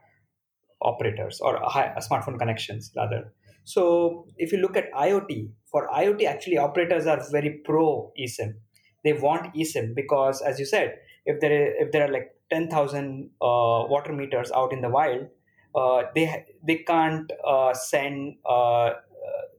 operators 0.84 1.40
or 1.42 1.60
high, 1.64 1.94
smartphone 2.00 2.38
connections 2.38 2.92
rather. 2.96 3.34
So 3.64 4.28
if 4.38 4.52
you 4.52 4.60
look 4.60 4.76
at 4.76 4.92
IoT, 4.92 5.50
for 5.72 5.88
IoT, 5.90 6.26
actually 6.26 6.58
operators 6.58 7.08
are 7.08 7.22
very 7.32 7.62
pro 7.66 8.12
eSIM. 8.20 8.56
They 9.04 9.14
want 9.14 9.54
eSIM 9.54 9.96
because, 9.96 10.42
as 10.42 10.60
you 10.60 10.66
said, 10.66 10.98
if 11.26 11.40
there 11.40 11.52
is, 11.52 11.74
if 11.80 11.92
there 11.92 12.08
are 12.08 12.12
like 12.12 12.36
ten 12.52 12.70
thousand 12.70 13.32
uh, 13.42 13.88
water 13.88 14.14
meters 14.14 14.52
out 14.52 14.74
in 14.74 14.82
the 14.82 14.90
wild, 14.90 15.28
uh, 15.76 16.04
they 16.16 16.46
they 16.66 16.78
can't 16.78 17.32
uh, 17.48 17.74
send 17.74 18.36
uh, 18.46 18.92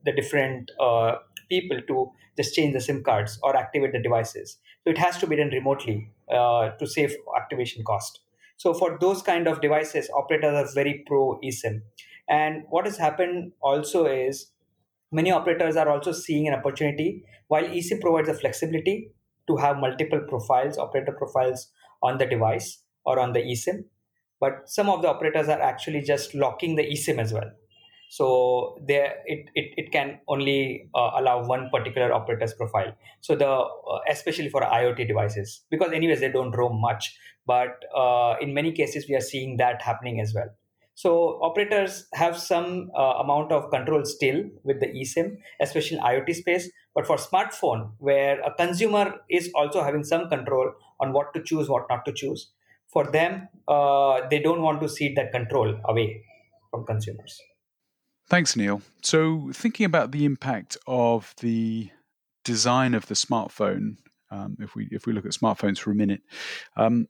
the 0.04 0.12
different 0.12 0.70
uh, 0.80 1.16
people 1.48 1.80
to 1.88 2.12
just 2.36 2.54
change 2.54 2.74
the 2.74 2.80
SIM 2.80 3.02
cards 3.02 3.38
or 3.42 3.56
activate 3.56 3.92
the 3.92 4.02
devices. 4.02 4.58
So 4.84 4.90
it 4.90 4.98
has 4.98 5.18
to 5.18 5.26
be 5.26 5.36
done 5.36 5.50
remotely 5.50 6.10
uh, 6.30 6.70
to 6.70 6.86
save 6.86 7.16
activation 7.36 7.84
cost. 7.84 8.20
So 8.64 8.72
for 8.72 8.96
those 8.98 9.20
kind 9.20 9.46
of 9.46 9.60
devices, 9.60 10.08
operators 10.16 10.54
are 10.54 10.74
very 10.74 11.04
pro 11.06 11.38
eSIM. 11.44 11.82
And 12.30 12.62
what 12.70 12.86
has 12.86 12.96
happened 12.96 13.52
also 13.60 14.06
is 14.06 14.52
many 15.12 15.30
operators 15.30 15.76
are 15.76 15.90
also 15.90 16.12
seeing 16.12 16.48
an 16.48 16.54
opportunity 16.54 17.24
while 17.48 17.64
eSIM 17.64 18.00
provides 18.00 18.28
the 18.28 18.32
flexibility 18.32 19.10
to 19.48 19.56
have 19.56 19.76
multiple 19.76 20.22
profiles, 20.26 20.78
operator 20.78 21.12
profiles 21.12 21.70
on 22.02 22.16
the 22.16 22.24
device 22.24 22.78
or 23.04 23.18
on 23.18 23.34
the 23.34 23.40
eSIM. 23.40 23.84
But 24.40 24.62
some 24.64 24.88
of 24.88 25.02
the 25.02 25.08
operators 25.08 25.50
are 25.50 25.60
actually 25.60 26.00
just 26.00 26.34
locking 26.34 26.76
the 26.76 26.84
eSIM 26.84 27.18
as 27.18 27.34
well. 27.34 27.50
So 28.08 28.78
there, 28.86 29.16
it, 29.26 29.46
it, 29.54 29.74
it 29.76 29.92
can 29.92 30.20
only 30.28 30.88
uh, 30.94 31.12
allow 31.16 31.44
one 31.44 31.68
particular 31.70 32.12
operator's 32.12 32.54
profile. 32.54 32.94
So 33.20 33.34
the 33.34 33.48
uh, 33.48 33.98
especially 34.08 34.50
for 34.50 34.60
IoT 34.60 35.08
devices, 35.08 35.62
because 35.70 35.92
anyways 35.92 36.20
they 36.20 36.30
don't 36.30 36.52
roam 36.52 36.80
much. 36.80 37.18
But 37.46 37.84
uh, 37.94 38.36
in 38.40 38.54
many 38.54 38.72
cases, 38.72 39.06
we 39.08 39.14
are 39.16 39.20
seeing 39.20 39.56
that 39.58 39.82
happening 39.82 40.20
as 40.20 40.32
well. 40.34 40.48
So 40.94 41.40
operators 41.42 42.06
have 42.14 42.38
some 42.38 42.90
uh, 42.96 43.14
amount 43.18 43.50
of 43.50 43.70
control 43.70 44.04
still 44.04 44.44
with 44.62 44.80
the 44.80 44.86
eSIM, 44.86 45.38
especially 45.60 45.98
in 45.98 46.04
IoT 46.04 46.34
space. 46.36 46.70
But 46.94 47.06
for 47.06 47.16
smartphone, 47.16 47.92
where 47.98 48.40
a 48.40 48.54
consumer 48.54 49.16
is 49.28 49.50
also 49.56 49.82
having 49.82 50.04
some 50.04 50.28
control 50.28 50.72
on 51.00 51.12
what 51.12 51.34
to 51.34 51.42
choose, 51.42 51.68
what 51.68 51.86
not 51.90 52.04
to 52.04 52.12
choose, 52.12 52.52
for 52.92 53.10
them, 53.10 53.48
uh, 53.66 54.20
they 54.30 54.38
don't 54.38 54.62
want 54.62 54.80
to 54.82 54.88
cede 54.88 55.16
that 55.16 55.32
control 55.32 55.80
away 55.84 56.24
from 56.70 56.86
consumers. 56.86 57.40
Thanks, 58.34 58.56
Neil. 58.56 58.82
So, 59.00 59.52
thinking 59.52 59.86
about 59.86 60.10
the 60.10 60.24
impact 60.24 60.76
of 60.88 61.36
the 61.38 61.90
design 62.44 62.94
of 62.94 63.06
the 63.06 63.14
smartphone, 63.14 63.98
um, 64.28 64.56
if 64.58 64.74
we 64.74 64.88
if 64.90 65.06
we 65.06 65.12
look 65.12 65.24
at 65.24 65.30
smartphones 65.30 65.78
for 65.78 65.92
a 65.92 65.94
minute, 65.94 66.20
um, 66.76 67.06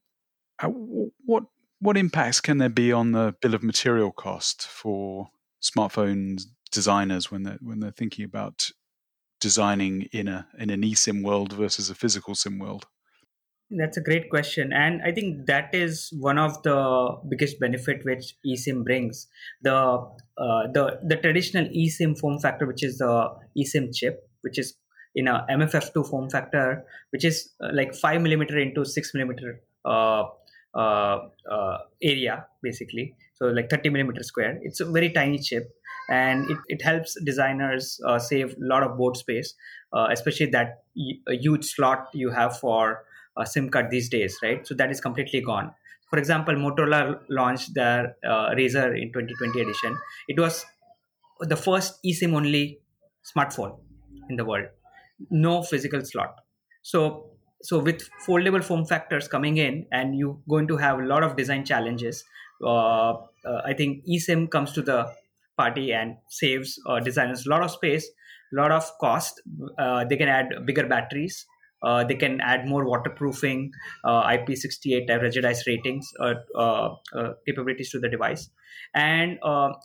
what 0.60 1.44
what 1.80 1.96
impacts 1.96 2.42
can 2.42 2.58
there 2.58 2.68
be 2.68 2.92
on 2.92 3.12
the 3.12 3.34
bill 3.40 3.54
of 3.54 3.62
material 3.62 4.12
cost 4.12 4.66
for 4.66 5.30
smartphone 5.62 6.42
designers 6.70 7.30
when 7.30 7.44
they're 7.44 7.58
when 7.62 7.80
they're 7.80 7.90
thinking 7.90 8.26
about 8.26 8.68
designing 9.40 10.02
in 10.12 10.28
a 10.28 10.46
in 10.58 10.68
an 10.68 10.82
eSIM 10.82 11.24
world 11.24 11.54
versus 11.54 11.88
a 11.88 11.94
physical 11.94 12.34
SIM 12.34 12.58
world? 12.58 12.86
That's 13.70 13.96
a 13.96 14.00
great 14.00 14.28
question, 14.28 14.72
and 14.72 15.00
I 15.02 15.10
think 15.10 15.46
that 15.46 15.74
is 15.74 16.12
one 16.20 16.38
of 16.38 16.62
the 16.62 17.16
biggest 17.28 17.58
benefit 17.58 18.04
which 18.04 18.36
eSIM 18.46 18.84
brings. 18.84 19.26
The 19.62 19.74
uh, 19.74 20.66
the 20.72 21.00
the 21.02 21.16
traditional 21.16 21.64
eSIM 21.66 22.18
form 22.18 22.38
factor, 22.38 22.66
which 22.66 22.84
is 22.84 22.98
the 22.98 23.30
eSIM 23.58 23.94
chip, 23.94 24.28
which 24.42 24.58
is 24.58 24.74
in 25.14 25.28
a 25.28 25.46
MFF2 25.50 26.08
form 26.08 26.28
factor, 26.28 26.84
which 27.10 27.24
is 27.24 27.52
uh, 27.62 27.70
like 27.72 27.94
five 27.94 28.20
millimeter 28.20 28.58
into 28.58 28.84
six 28.84 29.14
millimeter 29.14 29.60
uh, 29.84 30.24
uh, 30.74 31.18
uh, 31.50 31.78
area, 32.02 32.46
basically. 32.62 33.16
So 33.34 33.46
like 33.46 33.70
30 33.70 33.88
millimeter 33.88 34.22
square. 34.22 34.58
It's 34.62 34.80
a 34.80 34.84
very 34.84 35.10
tiny 35.10 35.38
chip, 35.38 35.70
and 36.10 36.50
it, 36.50 36.58
it 36.68 36.82
helps 36.82 37.16
designers 37.24 37.98
uh, 38.06 38.18
save 38.18 38.52
a 38.52 38.56
lot 38.58 38.82
of 38.82 38.98
board 38.98 39.16
space, 39.16 39.54
especially 40.10 40.46
that 40.50 40.82
huge 41.28 41.64
slot 41.64 42.08
you 42.12 42.30
have 42.30 42.58
for 42.58 43.04
a 43.36 43.46
SIM 43.46 43.68
card 43.70 43.90
these 43.90 44.08
days, 44.08 44.38
right? 44.42 44.66
So 44.66 44.74
that 44.74 44.90
is 44.90 45.00
completely 45.00 45.40
gone. 45.40 45.72
For 46.10 46.18
example, 46.18 46.54
Motorola 46.54 47.20
launched 47.28 47.74
their 47.74 48.16
uh, 48.24 48.50
Razr 48.50 49.00
in 49.00 49.12
2020 49.12 49.60
edition. 49.60 49.98
It 50.28 50.38
was 50.38 50.64
the 51.40 51.56
first 51.56 51.98
eSIM 52.04 52.34
only 52.34 52.80
smartphone 53.24 53.78
in 54.28 54.36
the 54.36 54.44
world, 54.44 54.66
no 55.30 55.62
physical 55.62 56.04
slot. 56.04 56.36
So, 56.82 57.30
so 57.62 57.78
with 57.78 58.08
foldable 58.26 58.62
form 58.62 58.84
factors 58.84 59.26
coming 59.26 59.56
in, 59.56 59.86
and 59.90 60.16
you're 60.16 60.38
going 60.48 60.68
to 60.68 60.76
have 60.76 60.98
a 61.00 61.04
lot 61.04 61.22
of 61.22 61.36
design 61.36 61.64
challenges. 61.64 62.24
Uh, 62.62 63.14
uh, 63.14 63.62
I 63.64 63.72
think 63.74 64.04
eSIM 64.06 64.50
comes 64.50 64.72
to 64.72 64.82
the 64.82 65.12
party 65.56 65.92
and 65.92 66.16
saves 66.28 66.78
uh, 66.86 67.00
designers 67.00 67.46
a 67.46 67.50
lot 67.50 67.62
of 67.62 67.70
space, 67.70 68.08
a 68.52 68.56
lot 68.56 68.70
of 68.70 68.88
cost. 69.00 69.40
Uh, 69.78 70.04
they 70.04 70.16
can 70.16 70.28
add 70.28 70.48
bigger 70.64 70.86
batteries 70.86 71.46
uh, 71.84 72.04
they 72.04 72.14
can 72.14 72.40
add 72.40 72.66
more 72.66 72.84
waterproofing, 72.84 73.72
uh, 74.04 74.22
IP68 74.24 75.18
ruggedized 75.18 75.66
ratings 75.66 76.12
uh, 76.20 76.34
uh, 76.56 76.94
uh, 77.14 77.34
capabilities 77.46 77.90
to 77.90 77.98
the 77.98 78.08
device. 78.08 78.50
And 78.94 79.38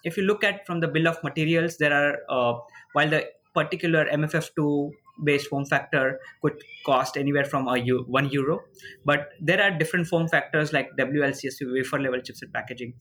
if 0.03 0.17
you 0.17 0.23
look 0.23 0.43
at 0.43 0.65
from 0.65 0.79
the 0.79 0.87
bill 0.87 1.07
of 1.07 1.23
materials, 1.23 1.77
there 1.77 1.93
are 1.93 2.61
while 2.93 3.09
the 3.09 3.29
particular 3.53 4.05
MFF2 4.05 4.91
based 5.23 5.47
form 5.47 5.65
factor 5.65 6.19
could 6.41 6.61
cost 6.85 7.17
anywhere 7.17 7.43
from 7.43 7.67
a 7.67 7.77
u- 7.77 8.05
one 8.07 8.29
euro, 8.29 8.61
but 9.05 9.29
there 9.41 9.61
are 9.61 9.71
different 9.77 10.07
form 10.07 10.27
factors 10.27 10.71
like 10.71 10.89
WLCSP 10.97 11.71
wafer 11.73 11.99
level 11.99 12.19
chipset 12.19 12.53
packaging. 12.53 12.93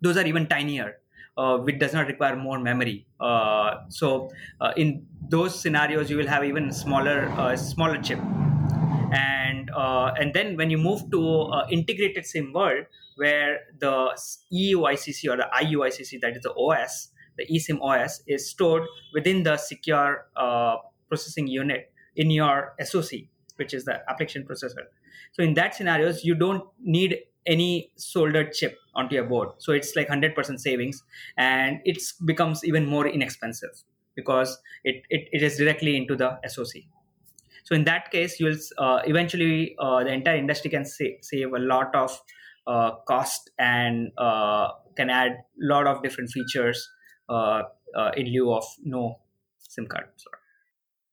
Those 0.00 0.16
are 0.16 0.26
even 0.26 0.46
tinier 0.46 1.01
uh, 1.36 1.58
which 1.58 1.78
does 1.78 1.92
not 1.92 2.06
require 2.06 2.36
more 2.36 2.58
memory. 2.58 3.06
Uh, 3.20 3.76
so 3.88 4.30
uh, 4.60 4.72
in 4.76 5.06
those 5.28 5.58
scenarios, 5.58 6.10
you 6.10 6.16
will 6.16 6.26
have 6.26 6.44
even 6.44 6.72
smaller 6.72 7.28
uh, 7.38 7.56
smaller 7.56 8.00
chip. 8.02 8.18
And 9.12 9.70
uh, 9.70 10.12
and 10.18 10.34
then 10.34 10.56
when 10.56 10.70
you 10.70 10.78
move 10.78 11.10
to 11.10 11.50
integrated 11.70 12.26
SIM 12.26 12.52
world, 12.52 12.86
where 13.16 13.60
the 13.78 14.18
EUICC 14.52 15.30
or 15.30 15.36
the 15.36 15.48
IUICC, 15.62 16.20
that 16.20 16.36
is 16.36 16.42
the 16.42 16.52
OS, 16.54 17.08
the 17.36 17.46
eSIM 17.46 17.80
OS, 17.80 18.22
is 18.26 18.48
stored 18.48 18.82
within 19.14 19.42
the 19.42 19.56
secure 19.56 20.26
processing 21.08 21.46
unit 21.46 21.92
in 22.16 22.30
your 22.30 22.74
SoC, 22.80 23.28
which 23.56 23.74
is 23.74 23.84
the 23.84 24.00
application 24.08 24.44
processor. 24.44 24.84
So 25.32 25.42
in 25.42 25.54
that 25.54 25.74
scenarios, 25.74 26.24
you 26.24 26.34
don't 26.34 26.64
need 26.82 27.18
any 27.46 27.90
soldered 27.96 28.52
chip 28.52 28.78
onto 28.94 29.14
your 29.14 29.24
board. 29.24 29.50
So 29.58 29.72
it's 29.72 29.96
like 29.96 30.08
100% 30.08 30.60
savings 30.60 31.02
and 31.36 31.80
it 31.84 32.02
becomes 32.24 32.64
even 32.64 32.86
more 32.86 33.06
inexpensive 33.06 33.82
because 34.14 34.58
it, 34.84 35.02
it, 35.08 35.28
it 35.32 35.42
is 35.42 35.56
directly 35.56 35.96
into 35.96 36.16
the 36.16 36.38
soc 36.48 36.66
so 37.64 37.74
in 37.74 37.84
that 37.84 38.10
case 38.10 38.38
you'll 38.40 38.56
uh, 38.78 39.00
eventually 39.04 39.74
uh, 39.78 40.02
the 40.04 40.12
entire 40.12 40.36
industry 40.36 40.70
can 40.70 40.84
sa- 40.84 41.16
save 41.20 41.52
a 41.52 41.58
lot 41.58 41.94
of 41.94 42.20
uh, 42.66 42.92
cost 43.08 43.50
and 43.58 44.12
uh, 44.18 44.68
can 44.96 45.10
add 45.10 45.32
a 45.32 45.38
lot 45.58 45.86
of 45.86 46.02
different 46.02 46.30
features 46.30 46.88
uh, 47.28 47.62
uh, 47.96 48.10
in 48.16 48.26
lieu 48.26 48.52
of 48.52 48.64
no 48.82 49.18
sim 49.58 49.86
card. 49.86 50.04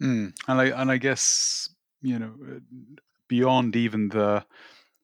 Mm. 0.01 0.33
and 0.48 0.62
i 0.62 0.65
and 0.65 0.91
i 0.91 0.98
guess 0.98 1.69
you 2.01 2.17
know 2.17 2.33
beyond 3.27 3.75
even 3.75 4.09
the 4.09 4.45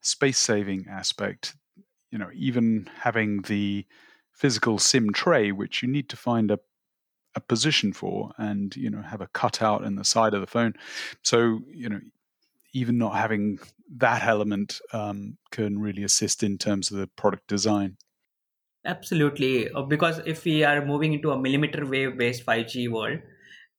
space 0.06 0.38
saving 0.38 0.86
aspect, 0.90 1.56
you 2.12 2.18
know, 2.18 2.30
even 2.34 2.90
having 3.00 3.42
the 3.44 3.86
physical 4.32 4.78
sim 4.78 5.12
tray, 5.12 5.52
which 5.52 5.82
you 5.82 5.90
need 5.90 6.10
to 6.10 6.18
find 6.18 6.52
a 6.52 6.60
a 7.38 7.42
position 7.42 7.92
for 7.92 8.32
and 8.38 8.78
you 8.78 8.90
know 8.90 9.02
have 9.02 9.20
a 9.20 9.28
cutout 9.28 9.84
in 9.84 9.96
the 9.96 10.06
side 10.06 10.34
of 10.34 10.40
the 10.40 10.48
phone. 10.48 10.74
So 11.22 11.60
you 11.70 11.90
know 11.90 12.00
even 12.72 12.98
not 12.98 13.16
having 13.16 13.60
that 13.98 14.24
element 14.24 14.80
um, 14.94 15.38
can 15.52 15.80
really 15.80 16.04
assist 16.04 16.44
in 16.44 16.58
terms 16.58 16.92
of 16.92 16.98
the 16.98 17.08
product 17.08 17.48
design. 17.48 17.98
Absolutely. 18.86 19.70
Uh, 19.70 19.82
because 19.82 20.20
if 20.26 20.44
we 20.44 20.64
are 20.64 20.86
moving 20.86 21.14
into 21.14 21.32
a 21.32 21.40
millimeter 21.40 21.86
wave 21.86 22.18
based 22.18 22.46
5g 22.46 22.90
world 22.90 23.20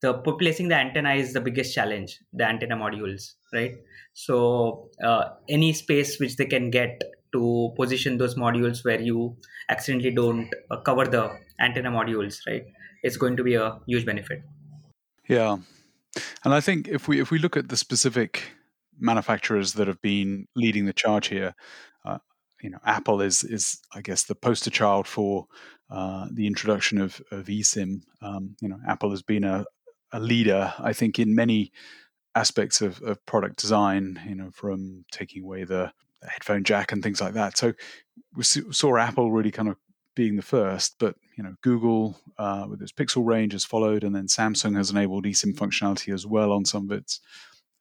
the 0.07 0.13
placing 0.15 0.69
the 0.69 0.79
antenna 0.85 1.15
is 1.23 1.33
the 1.37 1.41
biggest 1.49 1.75
challenge 1.75 2.19
the 2.33 2.45
antenna 2.45 2.77
modules 2.77 3.35
right? 3.53 3.75
So 4.15 4.91
uh, 5.03 5.25
any 5.49 5.73
space 5.73 6.19
which 6.19 6.37
they 6.37 6.47
can 6.47 6.71
get 6.71 7.03
to 7.33 7.73
position 7.77 8.19
those 8.19 8.35
modules 8.35 8.85
where 8.85 9.01
you 9.01 9.37
accidentally 9.69 10.13
don't 10.13 10.51
uh, 10.71 10.77
cover 10.89 11.07
the 11.07 11.25
antenna 11.61 11.91
modules 11.91 12.39
right 12.47 12.67
it's 13.03 13.17
going 13.17 13.37
to 13.37 13.45
be 13.45 13.55
a 13.55 13.79
huge 13.87 14.07
benefit. 14.07 14.43
Yeah. 15.29 15.57
And 16.45 16.55
i 16.55 16.61
think 16.61 16.89
if 16.89 17.09
we 17.09 17.21
if 17.21 17.31
we 17.31 17.39
look 17.39 17.57
at 17.57 17.69
the 17.69 17.77
specific 17.77 18.43
manufacturers 18.99 19.75
that 19.75 19.89
have 19.89 20.01
been 20.01 20.47
leading 20.55 20.87
the 20.87 20.93
charge 20.93 21.27
here 21.29 21.55
uh, 22.07 22.19
you 22.63 22.71
know 22.71 22.79
apple 22.87 23.21
is 23.21 23.45
is 23.45 23.79
i 23.95 24.01
guess 24.01 24.25
the 24.25 24.35
poster 24.35 24.71
child 24.71 25.07
for 25.07 25.47
uh, 25.89 26.27
the 26.33 26.47
introduction 26.47 27.01
of, 27.01 27.21
of 27.31 27.47
eSIM. 27.47 28.01
Um, 28.21 28.57
you 28.61 28.69
know, 28.69 28.79
Apple 28.89 29.11
has 29.11 29.23
been 29.23 29.45
a, 29.45 29.65
a 30.13 30.21
leader, 30.21 30.73
I 30.79 30.93
think, 30.93 31.19
in 31.19 31.35
many 31.35 31.73
aspects 32.35 32.81
of, 32.81 33.01
of 33.03 33.25
product 33.27 33.59
design. 33.59 34.21
You 34.27 34.35
know, 34.35 34.51
from 34.53 35.05
taking 35.11 35.45
away 35.45 35.65
the, 35.65 35.93
the 36.23 36.29
headphone 36.29 36.65
jack 36.65 36.93
and 36.93 37.03
things 37.03 37.21
like 37.21 37.35
that. 37.35 37.57
So 37.59 37.73
we 38.35 38.45
saw 38.45 38.97
Apple 38.97 39.33
really 39.33 39.51
kind 39.51 39.69
of 39.69 39.77
being 40.17 40.35
the 40.35 40.43
first, 40.43 40.97
but 40.99 41.15
you 41.37 41.45
know 41.45 41.55
Google 41.63 42.19
uh, 42.39 42.67
with 42.69 42.83
its 42.83 42.91
Pixel 42.91 43.25
range 43.25 43.53
has 43.53 43.65
followed, 43.65 44.03
and 44.03 44.17
then 44.17 44.27
Samsung 44.27 44.77
has 44.77 44.91
enabled 44.91 45.25
eSIM 45.25 45.55
functionality 45.55 46.13
as 46.13 46.27
well 46.27 46.51
on 46.51 46.65
some 46.65 46.91
of 46.91 46.99
its 46.99 47.21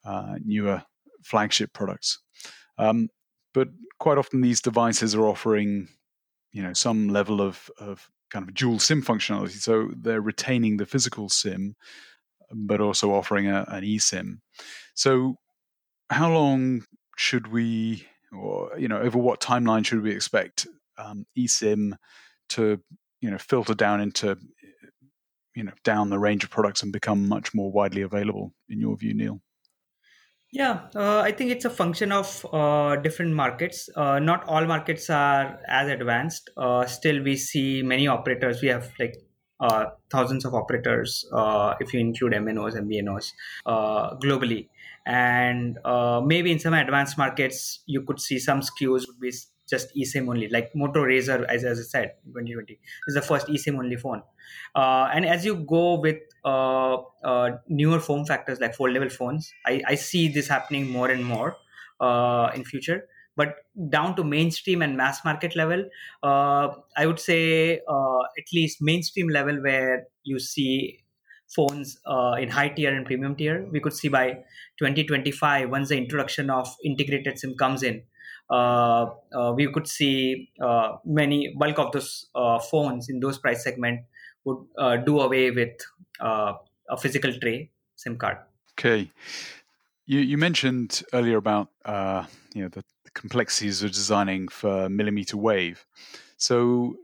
uh, 0.04 0.36
newer 0.44 0.84
flagship 1.24 1.74
products. 1.74 2.20
Um, 2.78 3.10
but 3.54 3.70
quite 4.00 4.18
often 4.20 4.42
these 4.42 4.62
devices 4.62 5.16
are 5.16 5.26
offering 5.26 5.88
you 6.52 6.62
know 6.62 6.74
some 6.74 7.08
level 7.08 7.42
of, 7.42 7.72
of 7.80 8.10
kind 8.30 8.48
of 8.48 8.54
dual 8.54 8.78
SIM 8.78 9.02
functionality, 9.02 9.60
so 9.60 9.90
they're 9.96 10.22
retaining 10.22 10.78
the 10.78 10.86
physical 10.86 11.30
SIM, 11.30 11.76
but 12.52 12.82
also 12.82 13.14
offering 13.14 13.48
a, 13.48 13.66
an 13.70 13.84
eSIM. 13.84 14.40
So 14.94 15.36
how 16.10 16.32
long 16.32 16.84
should 17.18 17.48
we 17.48 18.08
or 18.32 18.72
you 18.78 18.88
know 18.88 19.00
over 19.00 19.18
what 19.18 19.40
timeline 19.40 19.86
should 19.86 20.02
we 20.02 20.12
expect 20.12 20.68
um, 20.98 21.26
eSIM 21.38 21.94
to 22.50 22.80
you 23.22 23.32
know 23.32 23.38
filter 23.38 23.74
down 23.74 24.02
into 24.02 24.38
you 25.56 25.64
know 25.64 25.72
down 25.84 26.10
the 26.10 26.20
range 26.20 26.44
of 26.44 26.50
products 26.50 26.84
and 26.84 26.92
become 26.92 27.28
much 27.28 27.54
more 27.54 27.72
widely 27.72 28.02
available 28.02 28.54
in 28.70 28.80
your 28.80 28.96
view, 28.98 29.14
Neil? 29.14 29.42
Yeah, 30.52 30.88
uh, 30.96 31.20
I 31.20 31.32
think 31.32 31.52
it's 31.52 31.66
a 31.66 31.70
function 31.70 32.12
of 32.12 32.46
uh, 32.54 32.96
different 32.98 33.34
markets. 33.34 33.90
Uh, 33.96 34.20
not 34.20 34.46
all 34.48 34.66
markets 34.66 35.10
are 35.10 35.60
as 35.68 35.90
advanced. 35.90 36.50
Uh, 36.56 36.86
still, 36.86 37.22
we 37.24 37.36
see 37.36 37.82
many 37.82 38.08
operators. 38.08 38.62
We 38.62 38.70
have 38.70 38.92
like 39.00 39.16
uh, 39.60 39.86
thousands 40.10 40.46
of 40.46 40.54
operators, 40.54 41.26
uh, 41.32 41.76
if 41.80 41.94
you 41.94 42.00
include 42.00 42.34
MNOs 42.34 42.76
and 42.76 42.90
MVNOs, 42.90 43.32
globally. 44.22 44.70
And 45.06 45.78
maybe 46.28 46.52
in 46.52 46.60
some 46.60 46.74
advanced 46.74 47.18
markets, 47.18 47.80
you 47.86 48.02
could 48.02 48.20
see 48.20 48.40
some 48.40 48.62
SKUs 48.62 49.08
would 49.08 49.20
be 49.20 49.32
just 49.70 49.96
eSIM 49.96 50.30
only, 50.30 50.48
like 50.48 50.76
Moto 50.76 51.04
Razr, 51.04 51.46
as, 51.46 51.64
as 51.64 51.80
I 51.80 51.84
said, 51.84 52.14
2020 52.28 52.80
is 53.08 53.16
the 53.16 53.22
first 53.22 53.48
eSIM 53.48 53.78
only 53.80 53.96
phone. 53.96 54.22
Uh, 54.76 55.10
and 55.14 55.26
as 55.26 55.46
you 55.46 55.56
go 55.56 56.00
with 56.00 56.18
uh, 56.44 56.98
uh, 57.24 57.58
newer 57.68 58.00
form 58.00 58.26
factors 58.26 58.60
like 58.60 58.76
foldable 58.76 59.12
phones, 59.12 59.52
I, 59.66 59.82
I 59.88 59.96
see 59.96 60.28
this 60.28 60.48
happening 60.48 60.90
more 60.90 61.10
and 61.10 61.26
more 61.26 61.58
uh, 62.00 62.52
in 62.54 62.64
future. 62.64 63.08
But 63.36 63.56
down 63.90 64.16
to 64.16 64.24
mainstream 64.24 64.82
and 64.82 64.96
mass 64.96 65.24
market 65.26 65.56
level, 65.56 65.86
uh, 66.24 66.70
I 66.96 67.06
would 67.06 67.20
say 67.20 67.82
uh, 67.88 68.20
at 68.38 68.46
least 68.54 68.82
mainstream 68.82 69.30
level 69.30 69.62
where 69.62 70.08
you 70.24 70.40
see 70.40 71.00
phones 71.56 71.98
in 72.40 72.50
high 72.50 72.70
tier 72.70 72.94
and 72.94 73.06
premium 73.06 73.36
tier, 73.36 73.68
we 73.72 73.80
could 73.80 73.94
see 73.94 74.08
by 74.08 74.32
2025 74.80 75.70
once 75.70 75.90
the 75.90 75.98
introduction 75.98 76.50
of 76.50 76.74
integrated 76.84 77.38
SIM 77.38 77.56
comes 77.56 77.84
in 77.84 78.02
uh, 78.50 79.08
uh, 79.34 79.54
we 79.56 79.72
could 79.72 79.88
see 79.88 80.50
uh, 80.62 80.98
many 81.04 81.54
bulk 81.58 81.80
of 81.80 81.92
those 81.92 82.28
phones 82.70 83.10
in 83.10 83.20
those 83.20 83.40
price 83.40 83.64
segment 83.64 84.02
would 84.44 84.58
do 85.06 85.20
away 85.20 85.50
with 85.52 85.76
a 86.22 86.98
physical 87.00 87.34
tray 87.40 87.72
SIM 87.96 88.18
card. 88.18 88.38
Okay, 88.78 89.10
you 90.06 90.20
you 90.20 90.38
mentioned 90.38 91.02
earlier 91.14 91.38
about 91.38 91.70
you 92.54 92.64
know 92.64 92.70
the 92.70 92.84
complexities 93.16 93.82
of 93.82 93.92
designing 93.92 94.48
for 94.48 94.88
millimeter 94.90 95.38
wave. 95.38 95.86
So 96.38 96.96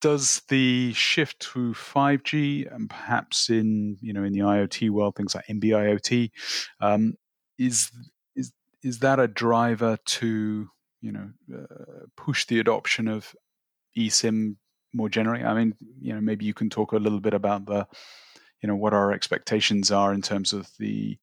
does 0.00 0.42
the 0.48 0.92
shift 0.94 1.40
to 1.40 1.72
5G 1.72 2.72
and 2.74 2.88
perhaps 2.88 3.50
in 3.50 3.98
you 4.00 4.12
know 4.12 4.24
in 4.24 4.32
the 4.32 4.40
IoT 4.40 4.90
world 4.90 5.16
things 5.16 5.34
like 5.34 5.46
NB-IoT 5.46 6.30
um, 6.80 7.14
is 7.58 7.90
is 8.82 9.00
that 9.00 9.20
a 9.20 9.28
driver 9.28 9.98
to 10.04 10.68
you 11.00 11.12
know 11.12 11.30
uh, 11.54 12.06
push 12.16 12.46
the 12.46 12.60
adoption 12.60 13.08
of 13.08 13.34
eSIM 13.96 14.56
more 14.92 15.08
generally? 15.08 15.44
I 15.44 15.54
mean, 15.54 15.74
you 16.00 16.14
know, 16.14 16.20
maybe 16.20 16.44
you 16.44 16.54
can 16.54 16.70
talk 16.70 16.92
a 16.92 16.98
little 16.98 17.20
bit 17.20 17.34
about 17.34 17.66
the 17.66 17.86
you 18.62 18.66
know 18.66 18.76
what 18.76 18.94
our 18.94 19.12
expectations 19.12 19.90
are 19.90 20.12
in 20.12 20.22
terms 20.22 20.52
of 20.52 20.68
the 20.78 21.18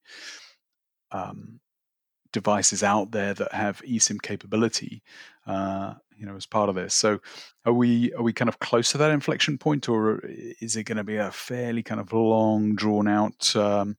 um, 1.10 1.60
devices 2.32 2.82
out 2.82 3.10
there 3.12 3.34
that 3.34 3.52
have 3.52 3.82
eSIM 3.82 4.20
capability. 4.22 5.02
Uh, 5.46 5.94
you 6.18 6.26
know, 6.26 6.34
as 6.34 6.46
part 6.46 6.68
of 6.68 6.74
this. 6.74 6.94
So, 6.94 7.20
are 7.64 7.72
we 7.72 8.12
are 8.14 8.22
we 8.22 8.32
kind 8.32 8.48
of 8.48 8.58
close 8.58 8.90
to 8.92 8.98
that 8.98 9.10
inflection 9.12 9.56
point, 9.56 9.88
or 9.88 10.20
is 10.24 10.76
it 10.76 10.84
going 10.84 10.98
to 10.98 11.04
be 11.04 11.16
a 11.16 11.30
fairly 11.30 11.82
kind 11.82 12.00
of 12.00 12.12
long, 12.12 12.74
drawn 12.74 13.06
out, 13.06 13.54
um, 13.54 13.96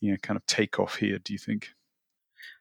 you 0.00 0.10
know, 0.10 0.16
kind 0.22 0.36
of 0.36 0.44
takeoff 0.46 0.96
here? 0.96 1.18
Do 1.18 1.32
you 1.32 1.38
think? 1.38 1.70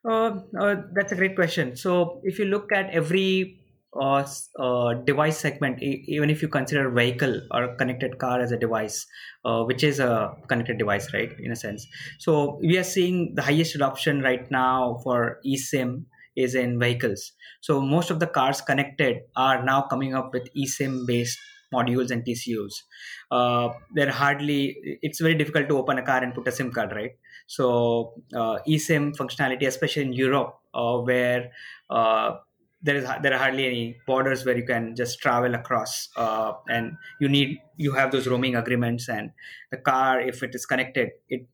Uh, 0.08 0.41
uh, 0.58 0.75
that's 0.93 1.12
a 1.12 1.15
great 1.15 1.36
question. 1.36 1.75
So, 1.75 2.21
if 2.23 2.38
you 2.39 2.45
look 2.45 2.71
at 2.71 2.91
every 2.91 3.58
uh, 3.93 4.25
uh, 4.60 4.93
device 4.93 5.38
segment, 5.38 5.82
e- 5.82 6.04
even 6.08 6.30
if 6.30 6.41
you 6.41 6.47
consider 6.47 6.89
vehicle 6.89 7.41
or 7.52 7.75
connected 7.75 8.17
car 8.19 8.39
as 8.39 8.52
a 8.52 8.58
device, 8.58 9.06
uh, 9.45 9.63
which 9.63 9.84
is 9.84 9.99
a 9.99 10.36
connected 10.47 10.78
device, 10.78 11.13
right, 11.13 11.32
in 11.39 11.52
a 11.52 11.56
sense. 11.56 11.88
So, 12.19 12.60
we 12.62 12.78
are 12.78 12.84
seeing 12.84 13.36
the 13.36 13.41
highest 13.41 13.75
adoption 13.75 14.21
right 14.21 14.49
now 14.52 14.99
for 15.04 15.39
eSIM 15.45 16.06
is 16.36 16.56
in 16.56 16.80
vehicles. 16.80 17.32
So, 17.62 17.82
most 17.82 18.12
of 18.12 18.19
the 18.19 18.28
cars 18.28 18.62
connected 18.62 19.23
are 19.36 19.63
now 19.63 19.82
coming 19.84 20.13
up 20.13 20.34
with 20.34 20.49
eSIM 20.56 21.06
based 21.08 21.39
modules 21.73 22.10
and 22.12 22.25
TCUs. 22.25 22.84
Uh, 23.32 23.69
they're 23.93 24.12
hardly, 24.12 24.75
it's 25.04 25.19
very 25.19 25.36
difficult 25.36 25.69
to 25.69 25.78
open 25.78 25.97
a 25.99 26.04
car 26.06 26.23
and 26.23 26.34
put 26.34 26.47
a 26.47 26.52
SIM 26.52 26.71
card, 26.71 26.91
right? 26.91 27.12
So 27.47 28.13
uh, 28.34 28.58
eSIM 28.67 29.15
functionality, 29.15 29.67
especially 29.67 30.04
in 30.04 30.13
Europe, 30.13 30.60
uh, 30.73 30.97
where 30.97 31.52
uh, 31.89 32.38
there 32.81 32.95
is 32.95 33.03
there 33.21 33.33
are 33.33 33.37
hardly 33.37 33.65
any 33.65 33.97
borders 34.07 34.45
where 34.45 34.57
you 34.57 34.65
can 34.65 34.95
just 34.95 35.19
travel 35.19 35.55
across, 35.55 36.09
uh, 36.15 36.53
and 36.69 36.93
you 37.19 37.27
need 37.27 37.59
you 37.77 37.93
have 37.93 38.11
those 38.11 38.27
roaming 38.27 38.55
agreements, 38.55 39.09
and 39.09 39.31
the 39.71 39.77
car, 39.77 40.19
if 40.21 40.43
it 40.43 40.55
is 40.55 40.65
connected, 40.65 41.09
it 41.27 41.47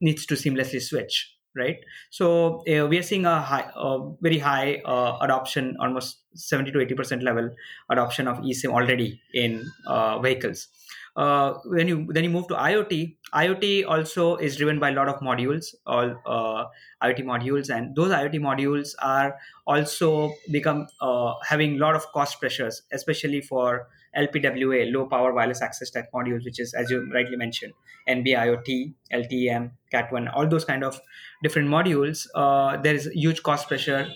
needs 0.00 0.26
to 0.26 0.34
seamlessly 0.34 0.80
switch 0.80 1.36
right? 1.56 1.78
So 2.10 2.62
uh, 2.68 2.86
we 2.86 2.98
are 2.98 3.02
seeing 3.02 3.26
a 3.26 3.40
high 3.40 3.70
a 3.74 3.98
very 4.20 4.38
high 4.38 4.82
uh, 4.84 5.18
adoption 5.20 5.76
almost 5.80 6.22
70 6.34 6.72
to 6.72 6.80
80 6.80 6.94
percent 6.94 7.22
level 7.22 7.50
adoption 7.90 8.28
of 8.28 8.38
esim 8.38 8.70
already 8.70 9.20
in 9.34 9.64
uh, 9.86 10.18
vehicles 10.20 10.68
uh, 11.16 11.54
when 11.64 11.88
you 11.88 12.06
then 12.12 12.24
you 12.24 12.30
move 12.30 12.48
to 12.48 12.54
IoT, 12.54 13.16
IoT 13.34 13.86
also 13.86 14.36
is 14.36 14.56
driven 14.56 14.78
by 14.78 14.90
a 14.90 14.92
lot 14.92 15.08
of 15.08 15.20
modules, 15.20 15.74
all 15.86 16.14
uh, 16.26 16.64
IoT 17.02 17.24
modules, 17.24 17.68
and 17.74 17.94
those 17.96 18.10
IoT 18.10 18.34
modules 18.40 18.94
are 19.00 19.38
also 19.66 20.32
become 20.50 20.86
uh, 21.00 21.34
having 21.46 21.74
a 21.76 21.78
lot 21.78 21.94
of 21.96 22.06
cost 22.12 22.40
pressures, 22.40 22.82
especially 22.92 23.40
for 23.40 23.88
LPWA, 24.14 24.90
low 24.92 25.06
power 25.06 25.32
wireless 25.32 25.62
access 25.62 25.90
type 25.90 26.06
modules, 26.14 26.44
which 26.44 26.58
is 26.60 26.74
as 26.74 26.90
you 26.90 27.08
rightly 27.12 27.36
mentioned, 27.36 27.72
NB-IoT, 28.08 28.94
LTE-M, 29.12 29.72
Cat1, 29.92 30.30
all 30.34 30.46
those 30.48 30.64
kind 30.64 30.84
of 30.84 31.00
different 31.42 31.68
modules. 31.68 32.26
Uh, 32.34 32.76
there 32.76 32.94
is 32.94 33.06
huge 33.12 33.42
cost 33.42 33.68
pressure 33.68 34.08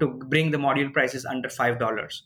to 0.00 0.06
bring 0.28 0.50
the 0.50 0.56
module 0.58 0.92
prices 0.92 1.24
under 1.26 1.48
five 1.48 1.78
dollars 1.78 2.22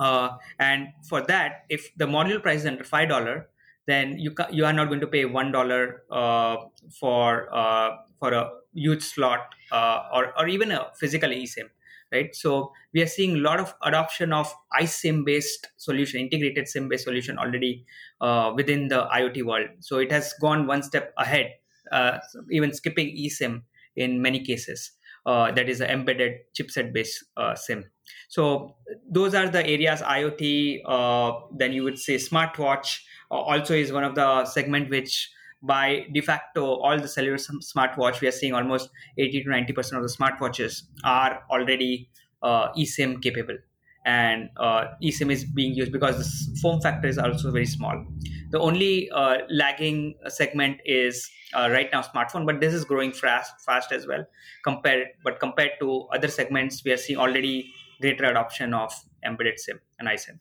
uh, 0.00 0.38
and 0.58 0.88
for 1.08 1.20
that, 1.22 1.66
if 1.68 1.94
the 1.96 2.06
module 2.06 2.42
price 2.42 2.60
is 2.60 2.66
under 2.66 2.84
five 2.84 3.08
dollar, 3.08 3.50
then 3.86 4.18
you 4.18 4.32
ca- 4.32 4.48
you 4.50 4.64
are 4.64 4.72
not 4.72 4.88
going 4.88 5.00
to 5.00 5.06
pay 5.06 5.24
one 5.26 5.52
dollar 5.52 6.04
uh, 6.10 6.56
for 6.98 7.52
uh, 7.54 7.96
for 8.18 8.32
a 8.32 8.50
huge 8.74 9.02
slot 9.02 9.54
uh, 9.72 10.08
or 10.12 10.36
or 10.38 10.48
even 10.48 10.70
a 10.72 10.90
physical 10.98 11.30
eSIM, 11.30 11.70
right? 12.12 12.34
So 12.34 12.72
we 12.92 13.02
are 13.02 13.06
seeing 13.06 13.36
a 13.36 13.40
lot 13.40 13.60
of 13.60 13.74
adoption 13.82 14.32
of 14.32 14.52
iSIM 14.80 15.24
based 15.24 15.68
solution, 15.76 16.20
integrated 16.20 16.68
SIM 16.68 16.88
based 16.88 17.04
solution 17.04 17.38
already 17.38 17.86
uh, 18.20 18.52
within 18.54 18.88
the 18.88 19.06
IoT 19.06 19.44
world. 19.44 19.68
So 19.80 19.98
it 19.98 20.10
has 20.12 20.32
gone 20.40 20.66
one 20.66 20.82
step 20.82 21.12
ahead, 21.16 21.54
uh, 21.92 22.18
even 22.50 22.72
skipping 22.72 23.08
eSIM 23.16 23.62
in 23.96 24.22
many 24.22 24.44
cases. 24.44 24.92
That 25.26 25.68
is 25.68 25.80
an 25.80 25.90
embedded 25.90 26.38
chipset 26.58 26.92
based 26.92 27.24
SIM. 27.54 27.84
So 28.28 28.76
those 29.10 29.34
are 29.34 29.48
the 29.48 29.66
areas 29.66 30.00
IoT. 30.00 30.82
Uh, 30.86 31.32
then 31.56 31.72
you 31.72 31.82
would 31.84 31.98
say 31.98 32.16
smartwatch 32.16 33.00
uh, 33.30 33.34
also 33.34 33.74
is 33.74 33.92
one 33.92 34.04
of 34.04 34.14
the 34.14 34.44
segment 34.44 34.90
which 34.90 35.30
by 35.62 36.06
de 36.12 36.20
facto 36.20 36.64
all 36.64 36.98
the 36.98 37.08
cellular 37.08 37.36
smartwatch 37.36 38.20
we 38.22 38.28
are 38.28 38.32
seeing 38.32 38.54
almost 38.54 38.88
80 39.18 39.44
to 39.44 39.50
90 39.50 39.72
percent 39.74 40.02
of 40.02 40.08
the 40.08 40.14
smartwatches 40.16 40.84
are 41.04 41.42
already 41.50 42.08
uh, 42.42 42.72
eSIM 42.72 43.22
capable 43.22 43.58
and 44.06 44.48
uh, 44.56 44.86
eSIM 45.02 45.30
is 45.30 45.44
being 45.44 45.74
used 45.74 45.92
because 45.92 46.16
the 46.16 46.60
form 46.60 46.80
factor 46.80 47.06
is 47.06 47.18
also 47.18 47.50
very 47.50 47.66
small. 47.66 48.06
The 48.50 48.58
only 48.58 49.10
uh, 49.10 49.38
lagging 49.48 50.16
segment 50.28 50.80
is 50.84 51.30
uh, 51.54 51.68
right 51.70 51.88
now 51.92 52.02
smartphone, 52.02 52.46
but 52.46 52.60
this 52.60 52.74
is 52.74 52.84
growing 52.84 53.12
fast, 53.12 53.52
fast 53.64 53.92
as 53.92 54.06
well. 54.06 54.26
Compared, 54.64 55.06
but 55.24 55.38
compared 55.38 55.72
to 55.80 56.08
other 56.12 56.28
segments, 56.28 56.84
we 56.84 56.92
are 56.92 56.96
seeing 56.96 57.18
already 57.18 57.72
greater 58.00 58.24
adoption 58.24 58.74
of 58.74 58.92
embedded 59.24 59.58
SIM 59.60 59.80
and 59.98 60.08
iSIM. 60.08 60.40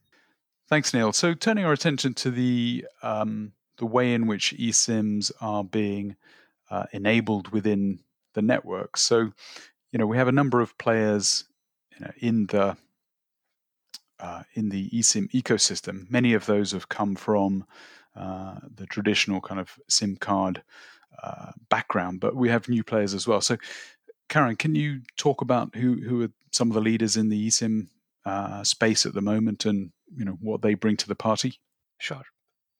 Thanks, 0.67 0.93
Neil. 0.93 1.13
So, 1.13 1.33
turning 1.33 1.65
our 1.65 1.73
attention 1.73 2.13
to 2.15 2.31
the 2.31 2.85
um, 3.01 3.53
the 3.77 3.85
way 3.85 4.13
in 4.13 4.27
which 4.27 4.53
eSIMs 4.57 5.31
are 5.41 5.63
being 5.63 6.15
uh, 6.69 6.85
enabled 6.91 7.51
within 7.51 7.99
the 8.33 8.41
network. 8.41 8.97
So, 8.97 9.31
you 9.91 9.97
know, 9.99 10.05
we 10.05 10.17
have 10.17 10.27
a 10.27 10.31
number 10.31 10.61
of 10.61 10.77
players 10.77 11.45
you 11.97 12.05
know, 12.05 12.11
in 12.19 12.45
the 12.47 12.77
uh, 14.19 14.43
in 14.53 14.69
the 14.69 14.89
eSIM 14.89 15.31
ecosystem. 15.31 16.09
Many 16.09 16.33
of 16.33 16.45
those 16.45 16.71
have 16.71 16.89
come 16.89 17.15
from 17.15 17.65
the 18.75 18.85
traditional 18.89 19.41
kind 19.41 19.59
of 19.59 19.79
SIM 19.87 20.15
card 20.15 20.61
uh, 21.23 21.51
background, 21.69 22.19
but 22.19 22.35
we 22.35 22.49
have 22.49 22.69
new 22.69 22.83
players 22.83 23.13
as 23.13 23.27
well. 23.27 23.41
So, 23.41 23.57
Karan, 24.29 24.55
can 24.55 24.75
you 24.75 25.01
talk 25.17 25.41
about 25.41 25.75
who 25.75 25.95
who 25.95 26.23
are 26.23 26.31
some 26.51 26.69
of 26.69 26.75
the 26.75 26.81
leaders 26.81 27.17
in 27.17 27.29
the 27.29 27.47
eSIM 27.47 27.87
uh, 28.25 28.63
space 28.63 29.05
at 29.05 29.13
the 29.13 29.21
moment, 29.21 29.65
and 29.65 29.91
you 30.15 30.25
know 30.25 30.37
what 30.41 30.61
they 30.61 30.75
bring 30.75 30.97
to 30.97 31.07
the 31.07 31.15
party? 31.15 31.59
Sure. 31.97 32.23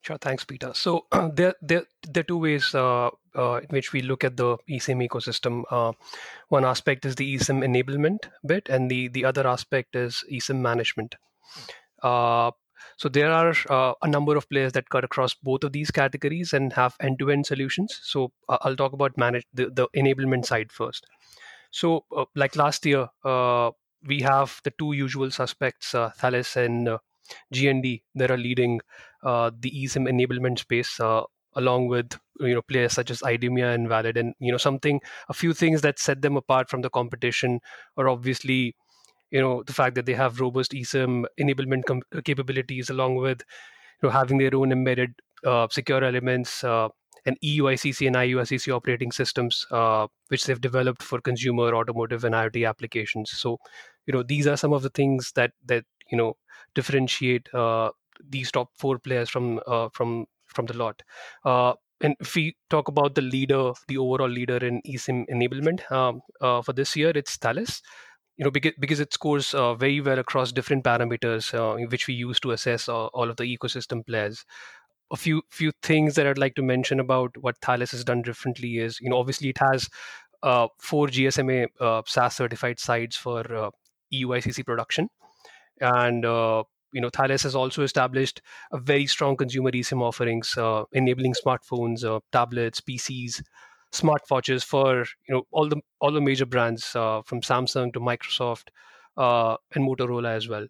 Sure, 0.02 0.17
thanks, 0.17 0.45
Peter. 0.45 0.71
So 0.73 1.06
uh, 1.12 1.30
there, 1.34 1.56
there, 1.62 1.84
there 2.08 2.21
are 2.21 2.23
two 2.23 2.38
ways 2.38 2.73
uh, 2.73 3.10
uh, 3.36 3.56
in 3.56 3.67
which 3.69 3.91
we 3.91 4.02
look 4.02 4.23
at 4.23 4.38
the 4.38 4.58
eSIM 4.69 5.06
ecosystem. 5.06 5.63
Uh, 5.69 5.91
one 6.47 6.63
aspect 6.63 7.06
is 7.06 7.15
the 7.15 7.36
eSIM 7.36 7.65
enablement 7.65 8.30
bit, 8.45 8.69
and 8.69 8.89
the 8.89 9.10
the 9.10 9.25
other 9.25 9.45
aspect 9.45 9.95
is 9.95 10.23
eSIM 10.32 10.62
management. 10.62 11.15
Uh, 12.80 12.84
so 12.98 13.10
there 13.10 13.32
are 13.32 13.54
uh, 13.70 13.94
a 14.02 14.08
number 14.08 14.36
of 14.36 14.50
players 14.50 14.72
that 14.74 14.89
cut 14.89 15.04
across 15.04 15.34
both 15.34 15.63
of 15.63 15.72
these 15.72 15.92
categories 15.92 16.54
and 16.54 16.74
have 16.74 16.96
end-to-end 17.02 17.46
solutions. 17.46 18.00
So 18.04 18.32
I'll 18.48 18.76
talk 18.76 18.94
about 18.94 19.18
manage 19.18 19.46
the, 19.54 19.70
the 19.70 19.88
enablement 19.96 20.46
side 20.46 20.72
first. 20.72 21.06
So 21.72 22.06
like 22.36 22.56
last 22.56 22.86
year, 22.86 23.10
we 24.08 24.22
have 24.22 24.60
the 24.63 24.72
two 24.80 24.94
usual 24.94 25.30
suspects, 25.32 25.92
Thales 25.92 26.56
and 26.56 26.89
G+D 27.52 28.04
that 28.15 28.32
are 28.32 28.38
leading 28.38 28.82
uh, 29.24 29.52
the 29.60 29.72
eSIM 29.72 30.10
enablement 30.10 30.60
space, 30.60 31.00
uh, 31.00 31.24
along 31.56 31.88
with 31.88 32.18
you 32.39 32.56
know 32.56 32.62
players 32.62 32.94
such 32.94 33.12
as 33.12 33.22
IDEMIA 33.22 33.74
and 33.74 33.88
Valid, 33.88 34.18
and 34.18 34.34
you 34.39 34.52
know 34.52 34.58
something, 34.58 35.02
a 35.28 35.34
few 35.34 35.54
things 35.54 35.82
that 35.82 36.00
set 36.00 36.22
them 36.22 36.38
apart 36.38 36.70
from 36.70 36.82
the 36.82 36.89
competition 36.89 37.60
are 37.98 38.10
obviously 38.10 38.76
you 39.32 39.42
know 39.42 39.63
the 39.63 39.74
fact 39.74 39.96
that 39.96 40.06
they 40.06 40.13
have 40.13 40.39
robust 40.39 40.72
eSIM 40.72 41.26
enablement 41.39 41.86
com- 41.86 42.02
capabilities, 42.24 42.89
along 42.89 43.15
with 43.15 43.44
you 44.02 44.08
know 44.08 44.12
having 44.12 44.38
their 44.38 44.56
own 44.56 44.72
embedded 44.72 45.13
uh, 45.46 45.68
secure 45.70 46.04
elements. 46.04 46.63
Uh, 46.63 46.89
and 47.26 47.38
EUICC 47.42 48.08
and 48.08 48.15
IUICC 48.15 48.74
operating 48.74 49.12
systems, 49.12 49.65
uh, 49.72 50.08
which 50.30 50.46
they've 50.46 50.62
developed 50.62 51.04
for 51.04 51.20
consumer, 51.20 51.76
automotive, 51.76 52.24
and 52.24 52.34
IoT 52.34 52.68
applications. 52.68 53.32
So, 53.32 53.60
you 54.06 54.13
know, 54.13 54.24
these 54.24 54.48
are 54.48 54.56
some 54.56 54.72
of 54.72 54.84
the 54.84 54.89
things 54.89 55.34
that 55.36 55.52
that 55.65 55.84
you 56.10 56.18
know 56.18 56.38
differentiate 56.76 57.54
uh, 57.54 57.92
these 58.28 58.52
top 58.52 58.70
four 58.78 59.00
players 59.00 59.30
from 59.30 59.60
uh, 59.68 59.89
from 59.94 60.26
from 60.48 60.65
the 60.65 60.74
lot. 60.74 61.04
Uh, 61.46 61.74
and 62.02 62.15
if 62.20 62.36
we 62.36 62.56
talk 62.70 62.88
about 62.88 63.15
the 63.15 63.22
leader, 63.22 63.74
the 63.88 63.98
overall 63.98 64.30
leader 64.30 64.58
in 64.58 64.82
eSIM 64.88 65.26
enablement 65.30 65.89
um, 65.92 66.22
uh, 66.42 66.62
for 66.62 66.74
this 66.74 66.96
year, 66.96 67.12
it's 67.13 67.36
Thales. 67.36 67.82
You 68.39 68.45
know, 68.45 68.52
because, 68.52 68.71
because 68.80 68.99
it 68.99 69.13
scores 69.13 69.54
uh, 69.54 69.75
very 69.75 70.02
well 70.02 70.17
across 70.17 70.52
different 70.52 70.84
parameters, 70.84 71.54
uh, 71.54 71.86
which 71.88 72.08
we 72.08 72.15
use 72.15 72.39
to 72.39 72.52
assess 72.52 72.89
all 72.89 73.30
of 73.30 73.36
the 73.36 73.43
ecosystem 73.43 74.06
players. 74.06 74.45
A 75.12 75.17
few 75.17 75.41
few 75.52 75.71
things 75.84 76.15
that 76.15 76.25
I'd 76.25 76.38
like 76.38 76.56
to 76.56 76.62
mention 76.62 76.99
about 76.99 77.36
what 77.38 77.58
Thales 77.62 77.91
has 77.91 78.04
done 78.04 78.21
differently 78.21 78.78
is, 78.78 78.99
you 79.02 79.10
know, 79.10 79.17
obviously 79.17 79.49
it 79.49 79.58
has 79.58 79.89
four 80.41 81.08
GSMA 81.08 81.67
SAS 82.08 82.36
certified 82.36 82.80
sites 82.80 83.17
for 83.17 83.71
EUICC 84.13 84.65
production 84.65 85.10
and 85.82 86.25
uh, 86.25 86.63
you 86.93 87.02
know 87.02 87.10
Thales 87.10 87.43
has 87.43 87.56
also 87.56 87.84
established 87.84 88.41
a 88.71 88.80
very 88.80 89.08
strong 89.08 89.36
consumer 89.38 89.71
eSIM 89.71 90.02
offerings, 90.02 90.58
uh, 90.58 90.84
enabling 90.91 91.34
smartphones, 91.34 92.04
uh, 92.04 92.19
tablets, 92.32 92.82
PCs, 92.82 93.41
smartwatches 93.91 94.63
for 94.63 95.06
you 95.28 95.36
know 95.36 95.43
all 95.52 95.67
the 95.67 95.78
all 95.99 96.12
the 96.12 96.21
major 96.21 96.45
brands 96.45 96.95
uh, 96.95 97.21
from 97.25 97.41
Samsung 97.41 97.93
to 97.93 97.99
Microsoft 97.99 98.69
uh, 99.17 99.58
and 99.73 99.88
Motorola 99.88 100.36
as 100.36 100.47
well. 100.47 100.67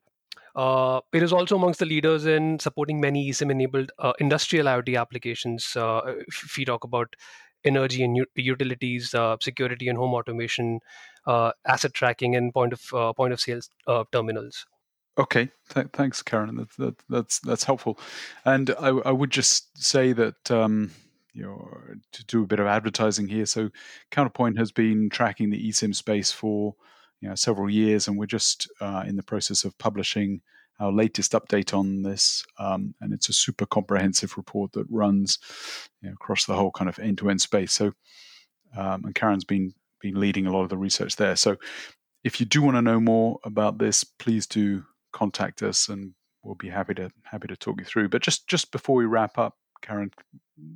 Uh, 0.55 0.99
it 1.13 1.23
is 1.23 1.31
also 1.31 1.55
amongst 1.55 1.79
the 1.79 1.85
leaders 1.85 2.25
in 2.25 2.59
supporting 2.59 2.99
many 2.99 3.29
eSIM-enabled 3.29 3.91
industrial 4.19 4.65
IoT 4.65 4.99
applications. 4.99 5.73
if 5.75 6.57
we 6.57 6.65
talk 6.65 6.83
about 6.83 7.15
energy 7.63 8.03
and 8.03 8.25
utilities, 8.35 9.13
security 9.39 9.87
and 9.87 9.97
home 9.97 10.13
automation, 10.15 10.79
asset 11.27 11.93
tracking, 11.93 12.35
and 12.35 12.51
point 12.53 12.73
of 12.73 13.15
point 13.15 13.31
of 13.31 13.39
sales 13.39 13.69
terminals. 14.11 14.65
Okay, 15.19 15.49
Th- 15.73 15.87
thanks, 15.91 16.21
Karan. 16.21 16.55
That, 16.55 16.69
that, 16.77 16.95
that's 17.09 17.39
that's 17.39 17.65
helpful. 17.65 17.99
And 18.43 18.71
I, 18.79 18.87
I 18.87 19.11
would 19.11 19.31
just 19.31 19.81
say 19.81 20.13
that 20.13 20.49
um, 20.49 20.91
you 21.33 21.43
know 21.43 21.69
to 22.11 22.25
do 22.25 22.43
a 22.43 22.47
bit 22.47 22.59
of 22.59 22.67
advertising 22.67 23.27
here. 23.27 23.45
So 23.45 23.69
Counterpoint 24.11 24.57
has 24.57 24.71
been 24.71 25.09
tracking 25.09 25.49
the 25.49 25.69
eSIM 25.69 25.95
space 25.95 26.31
for 26.31 26.75
you 27.21 27.29
know 27.29 27.35
several 27.35 27.69
years, 27.69 28.07
and 28.07 28.17
we're 28.17 28.25
just 28.25 28.69
uh, 28.81 29.03
in 29.07 29.15
the 29.15 29.23
process 29.23 29.63
of 29.63 29.77
publishing 29.77 30.41
our 30.79 30.91
latest 30.91 31.33
update 31.33 31.73
on 31.73 32.03
this. 32.03 32.45
Um, 32.57 32.95
and 33.01 33.13
it's 33.13 33.27
a 33.27 33.33
super 33.33 33.65
comprehensive 33.65 34.37
report 34.37 34.71
that 34.71 34.85
runs 34.89 35.37
you 36.01 36.07
know, 36.07 36.13
across 36.13 36.45
the 36.45 36.55
whole 36.55 36.71
kind 36.71 36.87
of 36.87 36.97
end-to-end 36.99 37.41
space. 37.41 37.73
So 37.73 37.91
um, 38.75 39.05
and 39.05 39.15
Karan's 39.15 39.45
been 39.45 39.73
been 40.01 40.19
leading 40.19 40.47
a 40.47 40.51
lot 40.51 40.63
of 40.63 40.69
the 40.69 40.77
research 40.77 41.17
there. 41.17 41.35
So 41.35 41.57
if 42.23 42.39
you 42.39 42.45
do 42.45 42.61
want 42.61 42.77
to 42.77 42.81
know 42.81 42.99
more 42.99 43.39
about 43.43 43.77
this, 43.77 44.03
please 44.03 44.47
do 44.47 44.85
contact 45.11 45.61
us 45.61 45.89
and 45.89 46.13
we'll 46.43 46.55
be 46.55 46.69
happy 46.69 46.93
to 46.93 47.11
happy 47.23 47.47
to 47.47 47.57
talk 47.57 47.79
you 47.79 47.85
through. 47.85 48.09
But 48.09 48.21
just 48.21 48.47
just 48.47 48.71
before 48.71 48.95
we 48.95 49.05
wrap 49.05 49.37
up, 49.37 49.57
Karan, 49.81 50.11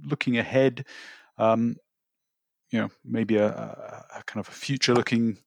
looking 0.06 0.38
ahead, 0.38 0.86
um, 1.38 1.76
you 2.70 2.80
know, 2.80 2.89
maybe 3.06 3.38
a, 3.38 3.48
a, 3.48 4.24
kind 4.26 4.39
of 4.39 4.48
a 4.48 4.52
future 4.52 4.94
looking 4.94 5.38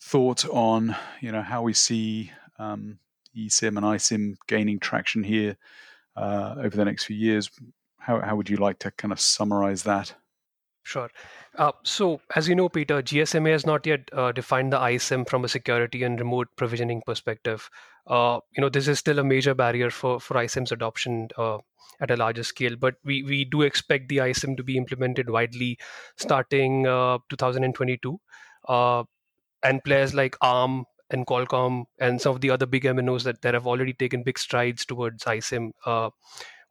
thought 0.00 0.44
on 0.48 0.96
you 1.20 1.30
know 1.30 1.42
how 1.42 1.62
we 1.62 1.72
see 1.72 2.30
um, 2.58 2.98
eSIM 3.36 3.76
and 3.76 3.86
iSIM 3.86 4.34
gaining 4.48 4.78
traction 4.78 5.22
here 5.22 5.56
uh, 6.16 6.56
over 6.58 6.76
the 6.76 6.84
next 6.84 7.04
few 7.04 7.16
years. 7.16 7.50
How 7.98 8.20
how 8.20 8.36
would 8.36 8.50
you 8.50 8.56
like 8.56 8.78
to 8.80 8.90
kind 8.90 9.12
of 9.12 9.20
summarize 9.20 9.82
that? 9.84 10.14
Sure. 10.84 11.10
Uh, 11.56 11.72
so, 11.84 12.20
as 12.34 12.48
you 12.48 12.56
know, 12.56 12.68
Peter, 12.68 13.00
GSMA 13.02 13.52
has 13.52 13.64
not 13.64 13.86
yet 13.86 14.08
uh, 14.12 14.32
defined 14.32 14.72
the 14.72 14.78
iSIM 14.78 15.28
from 15.28 15.44
a 15.44 15.48
security 15.48 16.02
and 16.02 16.18
remote 16.18 16.48
provisioning 16.56 17.02
perspective. 17.06 17.70
Uh, 18.06 18.40
you 18.56 18.60
know, 18.60 18.68
this 18.68 18.88
is 18.88 18.98
still 18.98 19.18
a 19.18 19.24
major 19.24 19.54
barrier 19.54 19.90
for, 19.90 20.20
for 20.20 20.34
iSIM's 20.34 20.72
adoption 20.72 21.28
uh, 21.38 21.58
at 22.00 22.10
a 22.10 22.16
larger 22.16 22.42
scale, 22.42 22.76
but 22.76 22.96
we, 23.04 23.22
we 23.22 23.44
do 23.44 23.62
expect 23.62 24.08
the 24.08 24.18
iSIM 24.18 24.56
to 24.56 24.64
be 24.64 24.76
implemented 24.76 25.30
widely 25.30 25.78
starting 26.16 26.86
uh, 26.86 27.18
2022. 27.30 28.18
Uh, 28.68 29.04
and 29.64 29.84
players 29.84 30.12
like 30.12 30.36
ARM 30.40 30.84
and 31.10 31.26
Qualcomm 31.26 31.84
and 32.00 32.20
some 32.20 32.34
of 32.34 32.40
the 32.40 32.50
other 32.50 32.66
big 32.66 32.82
MNOs 32.82 33.22
that, 33.22 33.42
that 33.42 33.54
have 33.54 33.66
already 33.66 33.92
taken 33.92 34.24
big 34.24 34.38
strides 34.38 34.84
towards 34.84 35.22
iSIM 35.24 35.70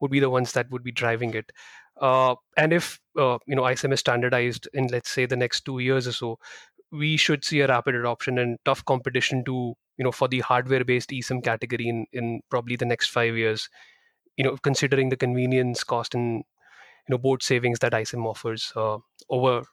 would 0.02 0.12
be 0.12 0.20
the 0.20 0.30
ones 0.30 0.52
that 0.54 0.70
would 0.72 0.84
be 0.84 0.92
driving 0.92 1.34
it. 1.34 1.52
Uh, 2.02 2.36
and 2.58 2.74
if 2.74 3.00
uh, 3.20 3.38
you 3.46 3.56
know 3.56 3.62
iSIM 3.62 3.94
is 3.94 4.00
standardized 4.00 4.68
in 4.74 4.88
let's 4.88 5.10
say 5.10 5.26
the 5.26 5.36
next 5.36 5.66
two 5.66 5.80
years 5.80 6.08
or 6.08 6.12
so, 6.12 6.40
we 6.92 7.18
should 7.18 7.44
see 7.46 7.62
a 7.62 7.68
rapid 7.68 7.96
adoption 7.96 8.38
and 8.38 8.58
tough 8.66 8.84
competition 8.86 9.44
to 9.46 9.74
you 9.98 10.04
know 10.04 10.12
for 10.12 10.28
the 10.28 10.40
hardware-based 10.40 11.10
eSIM 11.10 11.44
category 11.44 11.88
in 11.88 12.06
in 12.12 12.42
probably 12.50 12.76
the 12.76 12.86
next 12.86 13.10
five 13.10 13.36
years. 13.38 13.70
You 14.38 14.46
know, 14.46 14.58
considering 14.58 15.10
the 15.10 15.18
convenience, 15.18 15.84
cost, 15.84 16.16
and 16.16 16.38
you 16.38 17.10
know 17.10 17.18
board 17.18 17.44
savings 17.44 17.80
that 17.80 17.94
iSIM 17.94 18.26
offers 18.26 18.72
uh, 18.76 18.98
over 19.30 19.64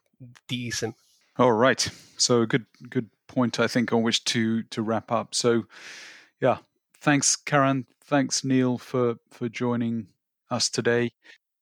the 0.49 0.69
eSIM. 0.69 0.95
All 1.39 1.53
right. 1.53 1.89
So 2.17 2.47
good 2.47 2.67
good 2.91 3.09
point 3.29 3.61
I 3.61 3.69
think 3.69 3.93
on 3.93 4.03
which 4.03 4.25
to 4.25 4.63
to 4.65 4.83
wrap 4.83 5.13
up. 5.13 5.35
So 5.35 5.65
yeah, 6.41 6.59
thanks 7.01 7.37
Karan, 7.37 7.87
thanks 8.03 8.45
Neil 8.45 8.79
for 8.79 9.17
for 9.31 9.49
joining 9.49 10.09
us 10.51 10.69
today. 10.69 11.13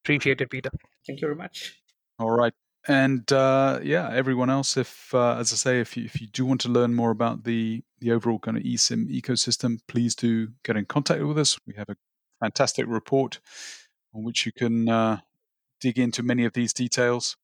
Appreciate 0.05 0.41
it, 0.41 0.51
Peter. 0.51 0.71
Thank 1.07 1.21
you 1.21 1.29
very 1.29 1.37
much. 1.37 1.81
All 2.19 2.31
right. 2.31 2.55
And 2.89 3.31
uh, 3.33 3.81
yeah, 3.83 4.11
everyone 4.13 4.49
else, 4.49 4.77
if 4.77 5.13
uh, 5.13 5.37
as 5.39 5.53
I 5.53 5.57
say, 5.57 5.81
if 5.81 5.97
you, 5.97 6.05
if 6.05 6.21
you 6.21 6.29
do 6.29 6.47
want 6.47 6.61
to 6.63 6.69
learn 6.69 6.95
more 6.95 7.11
about 7.11 7.45
the 7.45 7.83
the 7.99 8.13
overall 8.13 8.39
kind 8.39 8.57
of 8.57 8.63
eSIM 8.63 9.09
ecosystem, 9.11 9.79
please 9.89 10.15
do 10.15 10.49
get 10.63 10.77
in 10.77 10.85
contact 10.85 11.23
with 11.23 11.39
us. 11.39 11.59
We 11.67 11.75
have 11.75 11.89
a 11.89 11.97
fantastic 12.41 12.87
report 12.87 13.41
on 14.15 14.23
which 14.23 14.47
you 14.47 14.53
can 14.53 14.89
uh, 14.89 15.21
dig 15.81 15.99
into 15.99 16.23
many 16.23 16.45
of 16.45 16.53
these 16.53 16.73
details. 16.73 17.37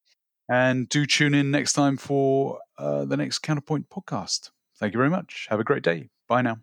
And 0.49 0.89
do 0.89 1.07
tune 1.07 1.35
in 1.35 1.51
next 1.51 1.73
time 1.73 1.97
for 1.97 2.59
uh, 2.77 3.05
the 3.05 3.17
next 3.17 3.39
Counterpoint 3.39 3.89
podcast. 3.89 4.51
Thank 4.79 4.93
you 4.93 4.99
very 4.99 5.11
much. 5.11 5.47
Have 5.49 5.61
a 5.61 5.65
great 5.65 5.83
day. 5.83 6.11
Bye 6.29 6.43
now. 6.43 6.59